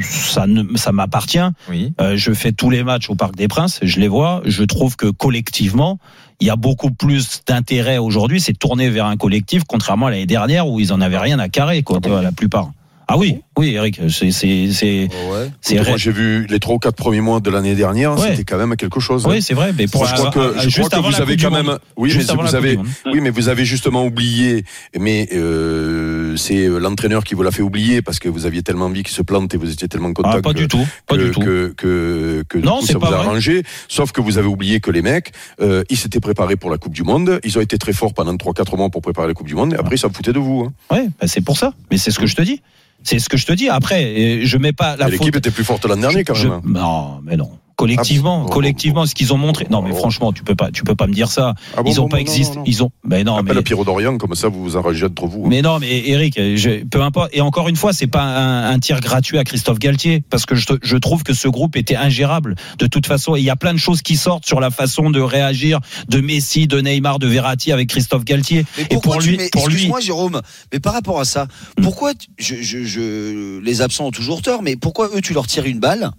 ça, 0.00 0.46
ne- 0.46 0.76
ça 0.76 0.92
m'appartient. 0.92 1.38
Oui. 1.68 1.92
Je 2.14 2.32
fais 2.32 2.52
tous 2.52 2.70
les 2.70 2.84
matchs 2.84 3.10
au 3.10 3.14
Parc 3.16 3.34
des 3.36 3.48
Princes, 3.48 3.80
je 3.82 3.98
les 4.00 4.08
vois. 4.08 4.42
Je 4.44 4.62
trouve 4.62 4.96
que 4.96 5.06
collectivement, 5.06 5.98
il 6.40 6.46
y 6.46 6.50
a 6.50 6.56
beaucoup 6.56 6.90
plus 6.92 7.40
d'intérêt 7.48 7.98
aujourd'hui. 7.98 8.40
C'est 8.40 8.56
tourné 8.56 8.90
vers 8.90 9.06
un 9.06 9.16
collectif, 9.16 9.62
contrairement 9.66 10.06
à 10.06 10.10
l'année 10.10 10.26
dernière 10.26 10.68
où 10.68 10.78
ils 10.78 10.92
en 10.92 11.00
avaient 11.00 11.18
rien 11.18 11.38
à 11.40 11.48
carrer, 11.48 11.82
quoi, 11.82 11.98
tu 12.00 12.08
vois, 12.10 12.22
la 12.22 12.32
plupart. 12.32 12.70
Ah 13.10 13.16
oui, 13.16 13.40
oui, 13.56 13.72
Eric, 13.74 14.00
c'est 14.10 14.30
c'est 14.30 14.68
c'est 14.70 15.08
Ouais. 15.30 15.50
c'est 15.62 15.76
Moi, 15.76 15.82
vrai. 15.84 15.94
j'ai 15.96 16.12
vu 16.12 16.46
les 16.50 16.58
trois 16.60 16.74
ou 16.74 16.78
quatre 16.78 16.94
premiers 16.94 17.22
mois 17.22 17.40
de 17.40 17.48
l'année 17.48 17.74
dernière, 17.74 18.18
Ouais. 18.18 18.28
c'était 18.30 18.44
quand 18.44 18.58
même 18.58 18.76
quelque 18.76 19.00
chose. 19.00 19.24
hein. 19.24 19.30
Oui, 19.30 19.40
c'est 19.40 19.54
vrai, 19.54 19.72
mais 19.76 19.86
pour 19.86 20.02
Moi, 20.02 20.10
je 20.10 20.14
crois 20.14 20.30
que, 20.30 20.38
euh, 20.38 20.68
je 20.68 20.82
crois 20.82 20.90
que 20.90 21.06
vous 21.06 21.20
avez 21.22 21.38
quand 21.38 21.50
même, 21.50 21.78
oui, 21.96 22.12
mais 22.14 22.22
vous 22.34 22.54
avez, 22.54 22.78
oui, 23.06 23.20
mais 23.22 23.30
vous 23.30 23.48
avez 23.48 23.64
justement 23.64 24.04
oublié, 24.04 24.62
mais 24.98 25.26
euh, 25.32 26.36
c'est 26.36 26.66
l'entraîneur 26.68 27.24
qui 27.24 27.34
vous 27.34 27.42
l'a 27.42 27.50
fait 27.50 27.62
oublier 27.62 28.02
parce 28.02 28.18
que 28.18 28.28
vous 28.28 28.44
aviez 28.44 28.62
tellement 28.62 28.84
envie 28.86 29.02
qu'il 29.02 29.14
se 29.14 29.22
plante 29.22 29.54
et 29.54 29.56
vous 29.56 29.72
étiez 29.72 29.88
tellement 29.88 30.12
content 30.12 30.28
Ah, 30.34 30.42
pas 30.42 30.52
que, 30.52 30.58
du 30.58 30.68
tout, 30.68 30.86
pas 31.06 31.16
que, 31.16 31.22
du 31.22 31.30
tout. 31.30 31.40
que, 31.40 31.74
que, 31.78 32.44
que 32.46 32.58
Non, 32.58 32.80
coup, 32.80 32.86
ça 32.86 32.98
vous 32.98 33.06
a 33.06 33.16
arrangé. 33.16 33.62
Sauf 33.88 34.12
que 34.12 34.20
vous 34.20 34.36
avez 34.36 34.48
oublié 34.48 34.80
que 34.80 34.90
les 34.90 35.00
mecs, 35.00 35.32
euh, 35.62 35.82
ils 35.88 35.96
s'étaient 35.96 36.20
préparés 36.20 36.56
pour 36.56 36.68
la 36.70 36.76
Coupe 36.76 36.92
du 36.92 37.04
Monde. 37.04 37.40
Ils 37.42 37.56
ont 37.56 37.62
été 37.62 37.78
très 37.78 37.94
forts 37.94 38.12
pendant 38.12 38.34
3-4 38.36 38.76
mois 38.76 38.90
pour 38.90 39.00
préparer 39.00 39.28
la 39.28 39.34
Coupe 39.34 39.46
du 39.46 39.54
Monde. 39.54 39.72
Et 39.72 39.76
après, 39.76 39.94
ils 39.94 39.98
s'en 39.98 40.10
foutaient 40.10 40.34
de 40.34 40.38
vous. 40.38 40.68
Hein. 40.68 40.94
Ouais, 40.94 41.06
bah, 41.18 41.26
c'est 41.26 41.40
pour 41.40 41.56
ça. 41.56 41.72
Mais 41.90 41.96
c'est 41.96 42.10
ce 42.10 42.18
que 42.18 42.26
je 42.26 42.36
te 42.36 42.42
dis. 42.42 42.60
C'est 43.02 43.18
ce 43.18 43.28
que 43.28 43.36
je 43.36 43.46
te 43.46 43.52
dis. 43.52 43.68
Après, 43.68 44.04
euh, 44.04 44.40
je 44.44 44.58
mets 44.58 44.72
pas 44.72 44.96
la 44.96 45.04
faute. 45.06 45.12
L'équipe 45.12 45.36
était 45.36 45.50
plus 45.50 45.64
forte 45.64 45.84
l'an 45.86 45.96
dernier 45.96 46.24
quand 46.24 46.36
même. 46.38 46.52
hein. 46.52 46.62
Non, 46.64 47.20
mais 47.22 47.36
non. 47.36 47.50
Collectivement, 47.78 48.44
Ah 48.48 48.52
collectivement, 48.52 49.06
ce 49.06 49.14
qu'ils 49.14 49.32
ont 49.32 49.36
montré. 49.38 49.66
Non, 49.70 49.82
mais 49.82 49.90
Oh. 49.92 49.96
franchement, 49.96 50.32
tu 50.32 50.42
peux 50.42 50.56
pas, 50.56 50.72
tu 50.72 50.82
peux 50.82 50.96
pas 50.96 51.06
me 51.06 51.12
dire 51.12 51.30
ça. 51.30 51.54
Ah 51.76 51.82
bon, 51.84 51.88
ils 51.90 52.00
ont 52.00 52.04
bon, 52.04 52.08
pas 52.08 52.16
bon, 52.16 52.22
existé. 52.22 52.48
non, 52.48 52.54
non, 52.56 52.60
non. 52.62 52.64
Ils 52.66 52.82
ont. 52.82 52.90
Mais 53.04 53.22
non, 53.22 53.36
Appelle 53.36 53.54
mais. 53.56 53.62
Pierrot 53.62 53.84
d'Orient, 53.84 54.18
comme 54.18 54.34
ça 54.34 54.48
vous 54.48 54.60
vous 54.64 54.76
arrangez 54.76 55.06
entre 55.06 55.26
vous. 55.26 55.44
hein. 55.44 55.48
Mais 55.48 55.62
non, 55.62 55.78
mais 55.78 56.08
Eric, 56.08 56.34
je, 56.56 56.84
peu 56.84 57.00
importe. 57.02 57.30
Et 57.32 57.40
encore 57.40 57.68
une 57.68 57.76
fois, 57.76 57.92
c'est 57.92 58.08
pas 58.08 58.22
un, 58.24 58.68
un 58.72 58.78
tir 58.80 59.00
gratuit 59.00 59.38
à 59.38 59.44
Christophe 59.44 59.78
Galtier, 59.78 60.24
parce 60.28 60.44
que 60.44 60.56
je, 60.56 60.66
je 60.82 60.96
trouve 60.96 61.22
que 61.22 61.32
ce 61.34 61.46
groupe 61.46 61.76
était 61.76 61.94
ingérable. 61.94 62.56
De 62.80 62.88
toute 62.88 63.06
façon, 63.06 63.36
il 63.36 63.44
y 63.44 63.50
a 63.50 63.54
plein 63.56 63.74
de 63.74 63.78
choses 63.78 64.02
qui 64.02 64.16
sortent 64.16 64.44
sur 64.44 64.58
la 64.58 64.72
façon 64.72 65.10
de 65.10 65.20
réagir 65.20 65.78
de 66.08 66.20
Messi, 66.20 66.66
de 66.66 66.80
Neymar, 66.80 67.20
de 67.20 67.28
Verratti 67.28 67.70
avec 67.70 67.88
Christophe 67.90 68.24
Galtier. 68.24 68.66
Mais 68.76 68.86
Et 68.90 68.96
pour 68.96 69.20
lui, 69.20 69.36
mets, 69.36 69.50
pour 69.52 69.68
lui, 69.68 69.74
excuse-moi 69.74 70.00
Jérôme, 70.00 70.40
mais 70.72 70.80
par 70.80 70.94
rapport 70.94 71.20
à 71.20 71.24
ça, 71.24 71.46
Hmm. 71.78 71.82
pourquoi 71.84 72.12
tu- 72.14 72.26
je, 72.38 72.56
je, 72.60 72.82
je, 72.84 73.60
les 73.60 73.82
absents 73.82 74.06
ont 74.06 74.10
toujours 74.10 74.42
tort, 74.42 74.62
mais 74.62 74.74
pourquoi 74.74 75.10
eux 75.14 75.20
tu 75.20 75.32
leur 75.32 75.46
tires 75.46 75.64
une 75.66 75.78
balle 75.78 76.10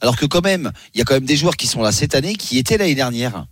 alors 0.00 0.16
que 0.16 0.26
quand 0.26 0.42
même 0.44 0.72
il 0.94 0.98
y 0.98 1.00
a 1.02 1.04
quand 1.04 1.14
même 1.14 1.24
des 1.26 1.36
joueurs 1.36 1.56
qui 1.56 1.66
sont 1.66 1.82
là 1.82 1.92
cette 1.92 2.14
année 2.14 2.34
qui 2.34 2.58
étaient 2.58 2.78
l'année 2.78 2.94
dernière 2.94 3.46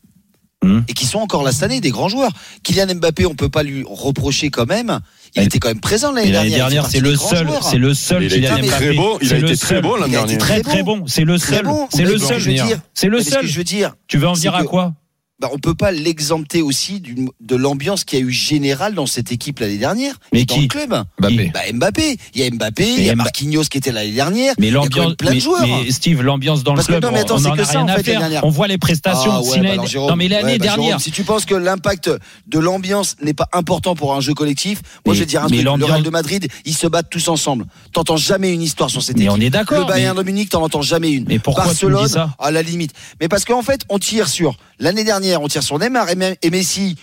Hmm. 0.63 0.81
et 0.89 0.95
qui 0.95 1.05
sont 1.05 1.19
encore 1.19 1.43
là 1.43 1.53
cette 1.53 1.65
année, 1.65 1.83
des 1.83 1.91
grands 1.91 2.09
joueurs. 2.09 2.31
Kylian 2.63 2.95
Mbappé, 2.95 3.27
on 3.27 3.35
peut 3.35 3.51
pas 3.51 3.63
lui 3.63 3.85
reprocher 3.87 4.49
quand 4.49 4.65
même. 4.67 4.99
Il 5.37 5.43
était 5.43 5.59
quand 5.59 5.69
même 5.69 5.79
présent 5.81 6.11
l'année 6.11 6.31
dernière. 6.31 6.43
l'année 6.45 6.57
dernière, 6.57 6.87
c'est 6.87 7.01
le 7.01 7.17
seul, 7.17 7.47
c'est 7.61 7.77
le 7.77 7.93
seul 7.93 8.23
Il 8.25 8.33
a 8.33 8.37
Kylian 8.37 8.57
été 8.57 8.69
Mbappé. 8.69 8.85
très 8.87 8.95
bon, 8.95 9.19
il 9.21 9.27
a 9.27 9.29
C'est 9.29 9.41
le 9.43 9.49
été 9.51 9.57
très 9.59 9.69
seul. 9.75 9.83
bon 9.83 9.97
l'an 9.97 10.07
Il 10.09 10.17
a 10.17 10.21
été 10.23 10.37
dernier. 10.37 10.39
Très 10.39 10.63
très 10.63 10.83
bon. 10.83 11.05
C'est 11.07 11.25
le 11.25 11.37
seul. 11.37 11.65
bon. 11.67 11.87
C'est 11.93 12.05
le 12.05 12.15
ce 12.17 12.23
que 12.23 12.29
seul. 12.29 12.39
je 12.39 12.49
veux 12.49 12.55
dire, 12.57 12.79
C'est 12.95 13.09
le 13.09 13.23
seul. 13.23 13.47
je 13.47 13.59
veux 13.59 13.65
dire, 13.65 13.95
Tu 14.09 14.17
veux 14.17 14.27
en 14.27 14.33
venir 14.33 14.55
à 14.55 14.65
quoi 14.65 14.95
bah, 15.41 15.49
on 15.53 15.59
peut 15.59 15.75
pas 15.75 15.91
l'exempter 15.91 16.63
aussi 16.63 17.03
de 17.41 17.57
l'ambiance 17.57 18.05
qu'il 18.05 18.19
y 18.19 18.23
a 18.23 18.25
eu 18.25 18.31
générale 18.31 18.95
dans 18.95 19.07
cette 19.07 19.33
équipe 19.33 19.59
l'année 19.59 19.79
dernière 19.79 20.15
Mais 20.33 20.43
et 20.43 20.45
dans 20.45 20.55
qui 20.55 20.63
le 20.63 20.69
club. 20.69 20.95
Mbappé. 21.19 21.51
Bah, 21.53 21.61
Mbappé, 21.73 22.17
il 22.35 22.41
y 22.41 22.45
a 22.47 22.51
Mbappé, 22.51 22.95
il 22.99 23.05
y 23.05 23.11
a 23.11 23.17
Marquinhos 23.17 23.65
qui 23.65 23.79
était 23.79 23.91
l'année 23.91 24.13
dernière. 24.13 24.55
Mais 24.59 24.69
il 24.69 24.73
y 24.73 24.77
a 24.77 24.79
quand 24.79 24.85
même 24.85 24.93
l'ambiance, 24.95 25.17
plein 25.17 25.35
de 25.35 25.39
joueurs. 25.41 25.67
mais 25.67 25.91
Steve, 25.91 26.23
l'ambiance 26.23 26.63
dans 26.63 26.75
Parce 26.75 26.87
que 26.87 26.93
le 26.93 27.01
club, 27.01 27.11
non, 27.11 27.17
mais 27.17 27.23
attends, 27.23 27.37
on 27.39 27.45
en 27.47 27.57
que 27.57 27.61
a 27.63 27.65
ça, 27.65 27.71
rien 27.83 27.93
en 27.93 27.97
fait, 27.97 28.03
faire. 28.05 28.41
On 28.45 28.51
voit 28.51 28.69
les 28.69 28.79
prestations. 28.79 29.33
Ah 29.33 29.41
ouais, 29.43 29.51
Si 29.51 29.61
bah 29.61 29.85
Jérôme, 29.87 30.11
non, 30.11 30.17
mais 30.17 30.29
l'année 30.29 30.53
ouais, 30.53 30.59
bah, 30.59 30.65
Jérôme, 30.67 30.81
dernière. 30.83 31.01
si 31.01 31.11
tu 31.11 31.25
penses 31.25 31.45
que 31.47 31.55
l'impact 31.57 32.11
de 32.47 32.59
l'ambiance 32.61 33.17
n'est 33.21 33.35
pas 33.35 33.49
important 33.53 33.97
pour 33.97 34.15
un 34.15 34.21
jeu 34.21 34.35
collectif, 34.35 34.83
moi 35.05 35.13
Mais- 35.13 35.15
je 35.15 35.21
vais 35.21 35.27
dire 35.27 35.43
un 35.43 35.49
truc. 35.49 35.63
Le 35.63 35.85
Real 35.85 36.03
de 36.05 36.11
Madrid, 36.11 36.47
ils 36.65 36.75
se 36.77 36.87
battent 36.87 37.11
tous 37.11 37.27
ensemble. 37.29 37.67
T'entends 37.93 38.17
jamais 38.17 38.53
une 38.53 38.63
histoire 38.63 38.89
sur 38.89 39.03
cette 39.03 39.17
Mais 39.17 39.25
équipe. 39.25 39.37
on 39.37 39.41
est 39.41 39.51
d'accord. 39.51 39.81
Le 39.81 39.85
Bayern 39.87 40.17
de 40.17 40.23
Munich, 40.23 40.49
t'en 40.51 40.63
entends 40.63 40.83
jamais 40.83 41.11
une. 41.11 41.25
Mais 41.27 41.41
pourquoi 41.41 41.65
Barcelone, 41.65 42.09
à 42.39 42.51
la 42.53 42.63
limite. 42.63 42.93
Mais 43.21 43.27
parce 43.29 43.45
qu'en 43.45 43.63
fait, 43.63 43.81
on 43.89 43.99
tire 43.99 44.29
sur 44.29 44.57
l'année 44.79 45.03
dernière, 45.05 45.24
on 45.37 45.49
tire 45.49 45.63
sur 45.63 45.79
Neymar 45.79 46.09
et, 46.11 46.17
Me- 46.17 46.37
et 46.43 46.51
Messi. 46.51 46.97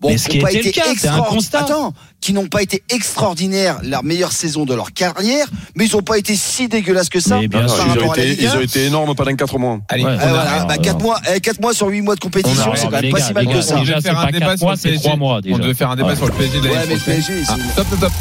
Bon, 0.00 0.10
Mais 0.10 0.16
ce 0.18 0.28
qui 0.28 0.38
n'ont 0.38 0.44
pas 0.44 0.52
été 0.52 0.70
cas, 0.70 0.82
c'est 0.84 0.88
un 0.88 0.92
extraordinaires. 0.92 1.28
constat. 1.34 1.58
Attends, 1.58 1.92
qui 2.20 2.32
n'ont 2.32 2.46
pas 2.46 2.62
été 2.62 2.84
extraordinaires 2.88 3.80
la 3.82 4.00
meilleure 4.02 4.30
saison 4.30 4.64
de 4.64 4.72
leur 4.72 4.92
carrière, 4.92 5.46
mais 5.74 5.86
ils 5.86 5.92
n'ont 5.92 6.02
pas 6.02 6.18
été 6.18 6.36
si 6.36 6.68
dégueulasses 6.68 7.08
que 7.08 7.18
ça 7.18 7.38
Mais 7.40 7.48
bien 7.48 7.62
par 7.66 7.68
Non, 7.68 7.74
sûr. 7.74 7.84
ils, 7.84 7.88
ont 7.90 7.94
rapport 7.94 8.12
à 8.12 8.16
la 8.16 8.22
été, 8.22 8.30
Ligue 8.30 8.38
ils 8.42 8.46
1. 8.48 8.56
ont 8.58 8.60
été 8.60 8.84
énormes 8.84 9.14
pendant 9.16 9.34
4 9.34 9.58
mois. 9.58 9.80
Allez, 9.88 10.04
Ouais. 10.04 10.10
on 10.10 10.14
Eh, 10.14 10.18
arrête. 10.22 10.30
voilà, 10.30 10.60
non, 10.60 10.66
bah, 10.68 10.76
non. 10.76 10.82
4 10.82 11.00
mois, 11.02 11.20
4 11.42 11.60
mois 11.60 11.74
sur 11.74 11.88
8 11.88 12.00
mois 12.02 12.14
de 12.14 12.20
compétition, 12.20 12.72
c'est 12.76 12.84
quand 12.86 12.90
même 13.02 13.10
pas 13.10 13.20
si 13.20 13.32
mal 13.32 13.46
que 13.48 13.60
ça. 13.60 13.76
On 13.76 13.80
devait 13.82 14.00
faire 14.00 14.18
un 14.20 14.26
débat 14.30 14.46
quatre 14.46 14.58
sur 14.58 14.66
mois, 14.66 14.74
le 14.76 14.80
PSG. 14.80 14.98
trois 15.00 15.16
mois, 15.16 15.40
déjà. 15.40 15.54
On 15.56 15.58
devait 15.58 15.74
faire 15.74 15.90
un 15.90 15.96
débat 15.96 16.08
Ouais. 16.10 16.16
sur 16.16 16.26
le 16.26 16.32
PSG 16.32 16.60
de 16.60 16.68
l'année 16.68 16.96
prochaine. 16.96 17.44
Stop, 17.44 17.58
stop, 17.72 17.86
stop. 17.96 18.12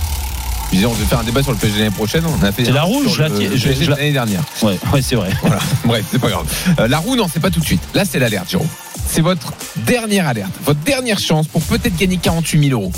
Je 0.71 0.75
disais, 0.75 0.85
on 0.87 0.93
devait 0.93 1.05
faire 1.05 1.19
un 1.19 1.23
débat 1.23 1.43
sur 1.43 1.51
le 1.51 1.57
PSG 1.59 1.77
l'année 1.79 1.91
prochaine. 1.91 2.23
On 2.25 2.43
a 2.43 2.51
fait 2.51 2.65
C'est 2.65 2.71
la 2.71 2.85
sur 2.85 3.09
je 3.09 3.89
l'année 3.91 4.11
dernière. 4.13 4.41
Ouais, 4.63 4.79
ouais, 4.93 5.01
c'est 5.03 5.15
vrai. 5.15 5.29
Voilà. 5.41 5.59
Bref, 5.85 6.05
c'est 6.11 6.19
pas 6.19 6.29
grave. 6.29 6.45
Euh, 6.79 6.87
la 6.87 6.97
roue, 6.97 7.15
non, 7.15 7.27
c'est 7.31 7.39
pas 7.39 7.51
tout 7.51 7.59
de 7.59 7.65
suite. 7.65 7.81
Là, 7.93 8.03
c'est 8.03 8.17
l'alerte, 8.17 8.49
Jérôme. 8.49 8.67
C'est 9.09 9.21
votre 9.21 9.53
dernière 9.77 10.27
alerte, 10.27 10.51
votre 10.63 10.79
dernière 10.81 11.19
chance 11.19 11.47
pour 11.47 11.61
peut-être 11.63 11.95
gagner 11.97 12.17
48 12.17 12.69
000 12.69 12.79
euros. 12.79 12.91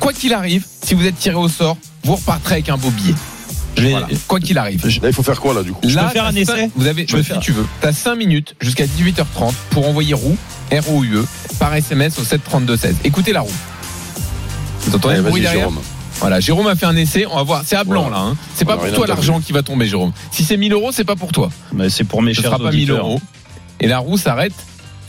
Quoi 0.00 0.12
qu'il 0.12 0.34
arrive, 0.34 0.66
si 0.84 0.94
vous 0.94 1.06
êtes 1.06 1.16
tiré 1.18 1.36
au 1.36 1.48
sort, 1.48 1.76
vous 2.04 2.16
repartirez 2.16 2.56
avec 2.56 2.68
un 2.68 2.76
beau 2.76 2.90
billet. 2.90 3.14
Voilà. 3.76 4.06
Quoi 4.28 4.38
qu'il 4.38 4.58
arrive. 4.58 4.84
Là, 4.86 5.08
il 5.08 5.14
faut 5.14 5.22
faire 5.22 5.40
quoi 5.40 5.54
là 5.54 5.62
du 5.62 5.72
coup? 5.72 5.80
Je 5.88 5.94
peux 5.94 5.94
Là, 6.02 6.10
faire 6.10 6.26
un 6.26 6.34
essai? 6.34 6.70
Vous 6.76 6.86
avez, 6.86 7.06
Je 7.08 7.16
bah, 7.16 7.22
si 7.22 7.38
tu 7.40 7.52
veux. 7.52 7.64
T'as 7.80 7.92
5 7.92 8.16
minutes 8.16 8.54
jusqu'à 8.60 8.84
18h30 8.84 9.52
pour 9.70 9.88
envoyer 9.88 10.12
roue, 10.12 10.36
R-O-U-E, 10.70 11.20
E, 11.22 11.26
par 11.58 11.74
SMS 11.74 12.18
au 12.18 12.22
732-16. 12.22 12.94
Écoutez 13.04 13.32
la 13.32 13.40
roue. 13.40 13.50
Vous 14.82 14.94
entendez 14.94 15.16
le 15.16 15.22
bruit 15.22 15.40
derrière 15.40 15.60
Jérôme. 15.70 15.80
Voilà, 16.20 16.38
Jérôme 16.40 16.66
a 16.66 16.76
fait 16.76 16.86
un 16.86 16.96
essai. 16.96 17.24
On 17.30 17.36
va 17.36 17.42
voir. 17.44 17.62
C'est 17.64 17.76
à 17.76 17.84
blanc 17.84 18.02
Voilà. 18.02 18.16
là. 18.16 18.22
Hein. 18.30 18.36
C'est 18.54 18.64
pas 18.66 18.76
pour 18.76 18.92
toi 18.92 19.06
l'argent 19.06 19.40
qui 19.40 19.52
va 19.52 19.62
tomber, 19.62 19.86
Jérôme. 19.86 20.12
Si 20.32 20.44
c'est 20.44 20.56
1000 20.58 20.72
euros, 20.74 20.90
c'est 20.92 21.04
pas 21.04 21.16
pour 21.16 21.32
toi. 21.32 21.50
Mais 21.72 21.88
c'est 21.88 22.04
pour 22.04 22.20
mes 22.20 22.34
Ce 22.34 22.42
chers 22.42 22.50
sera 22.50 22.58
pas 22.58 22.70
1000 22.72 22.90
auditeurs. 22.90 23.06
euros. 23.06 23.20
Et 23.80 23.86
la 23.86 23.98
roue 24.00 24.18
s'arrête 24.18 24.52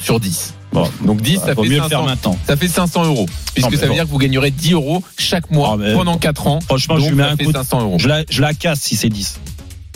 sur 0.03 0.19
10. 0.19 0.53
Bon, 0.71 0.89
Donc 1.05 1.21
10, 1.21 1.39
ça 1.39 1.53
vaut 1.53 1.63
fait 1.63 1.69
mieux 1.69 1.75
le 1.75 1.81
faire 1.83 1.99
500. 1.99 2.05
maintenant. 2.05 2.37
Ça 2.47 2.55
fait 2.57 2.67
500 2.67 3.05
euros. 3.05 3.25
Puisque 3.53 3.71
Non, 3.71 3.77
ça 3.77 3.81
veut 3.83 3.87
bon. 3.89 3.93
dire 3.95 4.03
que 4.05 4.09
vous 4.09 4.17
gagnerez 4.17 4.51
10 4.51 4.73
euros 4.73 5.03
chaque 5.17 5.49
mois 5.51 5.71
Ah, 5.73 5.77
mais- 5.77 5.93
pendant 5.93 6.17
4 6.17 6.47
ans. 6.47 6.59
Franchement, 6.65 6.95
Donc 6.95 7.03
je 7.05 7.09
lui 7.09 7.15
mets 7.17 7.23
ça 7.23 7.29
un 7.31 7.37
coup. 7.37 7.51
de- 7.51 7.57
500 7.57 7.81
euros. 7.81 7.97
Je 7.99 8.07
la, 8.07 8.23
je 8.29 8.41
la 8.41 8.53
casse 8.53 8.79
si 8.81 8.95
c'est 8.95 9.09
10. 9.09 9.39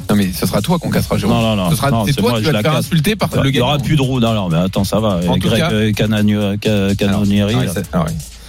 Non 0.10 0.16
mais 0.16 0.32
ce 0.32 0.46
sera 0.46 0.62
toi 0.62 0.80
qu'on 0.80 0.90
cassera, 0.90 1.18
Jérôme. 1.18 1.36
Non, 1.36 1.42
non, 1.42 1.64
non. 1.66 1.70
Ce 1.72 1.76
sera, 1.76 2.04
c'est 2.06 2.14
toi 2.14 2.38
qui 2.38 2.44
je 2.44 2.46
vas 2.46 2.52
la 2.54 2.60
te 2.64 2.68
faire 2.70 2.78
insulter 2.78 3.16
par 3.18 3.30
le 3.44 3.50
Il 3.50 3.56
y 3.56 3.60
aura 3.60 3.78
plus 3.78 3.96
de 3.98 4.02
roue. 4.02 4.20
Non, 4.22 4.34
non, 4.34 4.48
mais 4.48 4.58
attends, 4.58 4.86
ça 4.86 5.00
va. 5.02 5.20
En 5.28 5.34
tout 5.34 5.40
Greg 5.50 5.60
cas- 5.60 5.72
euh, 5.72 5.90
il 5.90 5.96
s'a- 7.74 7.82
alors, 7.92 8.08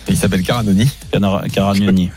il 0.08 0.16
s'appelle 0.16 0.42
Caranoni. 0.42 0.88
Caragnoni. 1.52 2.10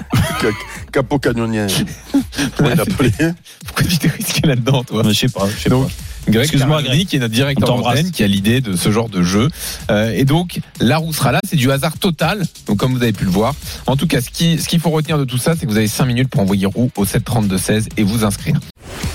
Capo 0.91 1.17
Cagnonien. 1.19 1.67
Comment 2.57 2.69
il 2.69 2.75
l'appelait 2.77 3.33
Pourquoi 3.65 3.85
tu 3.85 3.97
t'es 3.97 4.09
risqué 4.09 4.47
là-dedans, 4.47 4.83
toi? 4.83 5.03
Je 5.07 5.13
sais 5.13 5.29
pas, 5.29 5.47
je 5.55 5.63
sais 5.63 5.69
Donc, 5.69 5.87
pas. 5.87 5.93
Greg 6.27 6.43
Excuse-moi, 6.43 6.83
Greg. 6.83 7.05
qui 7.07 7.15
est 7.15 7.19
notre 7.19 7.33
directeur 7.33 7.75
d'antenne, 7.77 8.11
qui 8.11 8.23
a 8.23 8.27
l'idée 8.27 8.61
de 8.61 8.75
ce 8.75 8.91
genre 8.91 9.09
de 9.09 9.23
jeu. 9.23 9.49
Euh, 9.89 10.11
et 10.15 10.23
donc, 10.25 10.59
la 10.79 10.97
roue 10.97 11.13
sera 11.13 11.31
là, 11.31 11.39
c'est 11.47 11.55
du 11.55 11.71
hasard 11.71 11.97
total. 11.97 12.43
Donc, 12.67 12.77
comme 12.77 12.93
vous 12.93 13.01
avez 13.03 13.13
pu 13.13 13.25
le 13.25 13.31
voir. 13.31 13.53
En 13.87 13.95
tout 13.95 14.07
cas, 14.07 14.21
ce 14.21 14.29
qui- 14.29 14.59
ce 14.59 14.67
qu'il 14.67 14.79
faut 14.79 14.91
retenir 14.91 15.17
de 15.17 15.25
tout 15.25 15.37
ça, 15.37 15.53
c'est 15.57 15.65
que 15.65 15.71
vous 15.71 15.77
avez 15.77 15.87
5 15.87 16.05
minutes 16.05 16.29
pour 16.29 16.41
envoyer 16.41 16.65
roue 16.67 16.89
au 16.95 17.05
732-16 17.05 17.87
et 17.97 18.03
vous 18.03 18.23
inscrire. 18.23 18.55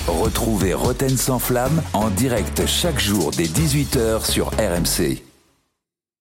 Retrouvez 0.07 0.73
Roten 0.73 1.15
sans 1.17 1.39
flamme 1.39 1.81
en 1.93 2.09
direct 2.09 2.63
chaque 2.67 2.99
jour 2.99 3.31
dès 3.35 3.47
18h 3.47 4.25
sur 4.25 4.47
RMC. 4.57 5.21